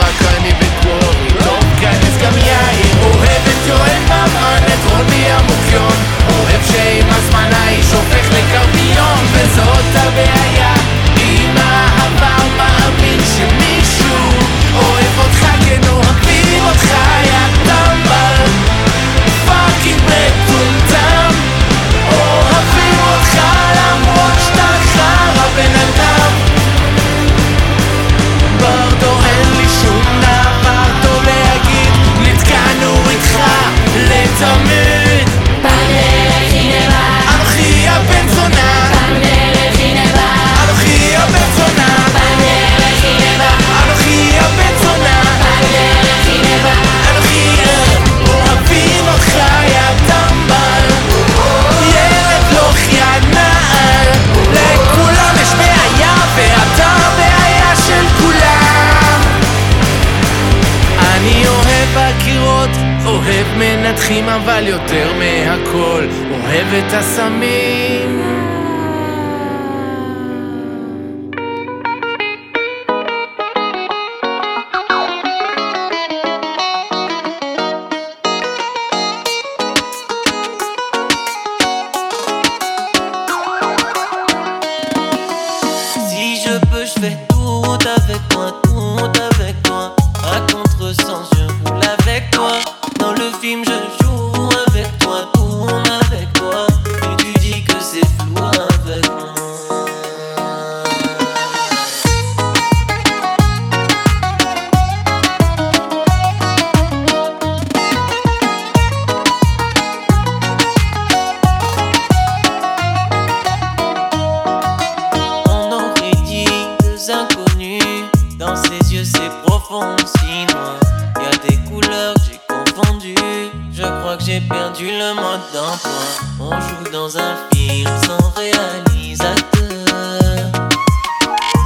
j'ai 124.39 124.47
perdu 124.47 124.87
le 124.87 125.15
mode 125.15 125.41
d'emploi. 125.53 126.05
On 126.41 126.61
joue 126.61 126.91
dans 126.93 127.19
un 127.19 127.37
film 127.53 127.91
sans 128.07 128.31
réalisateur. 128.37 129.43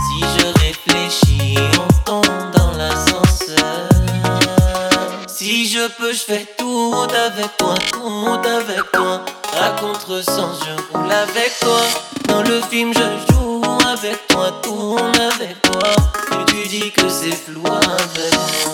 Si 0.06 0.20
je 0.36 0.46
réfléchis, 0.60 1.58
on 1.78 2.02
tombe 2.04 2.50
dans 2.56 2.70
l'ascenseur. 2.78 3.88
Si 5.26 5.68
je 5.68 5.88
peux, 5.98 6.12
je 6.12 6.20
fais 6.20 6.46
tout 6.56 6.94
avec 7.26 7.56
toi, 7.58 7.74
tout 7.92 8.40
avec 8.44 8.90
toi. 8.92 9.24
À 9.60 9.70
contresens, 9.80 10.60
je 10.64 10.96
roule 10.96 11.12
avec 11.12 11.52
toi. 11.60 11.80
Dans 12.28 12.42
le 12.42 12.60
film, 12.70 12.92
je 12.94 13.32
joue 13.32 13.62
avec 13.86 14.26
toi, 14.28 14.50
tourne 14.62 15.12
avec 15.20 15.60
toi. 15.62 15.88
Et 16.32 16.44
tu 16.46 16.68
dis 16.68 16.90
que 16.90 17.08
c'est 17.08 17.32
flou 17.32 17.62
avec 17.66 18.34
moi. 18.64 18.72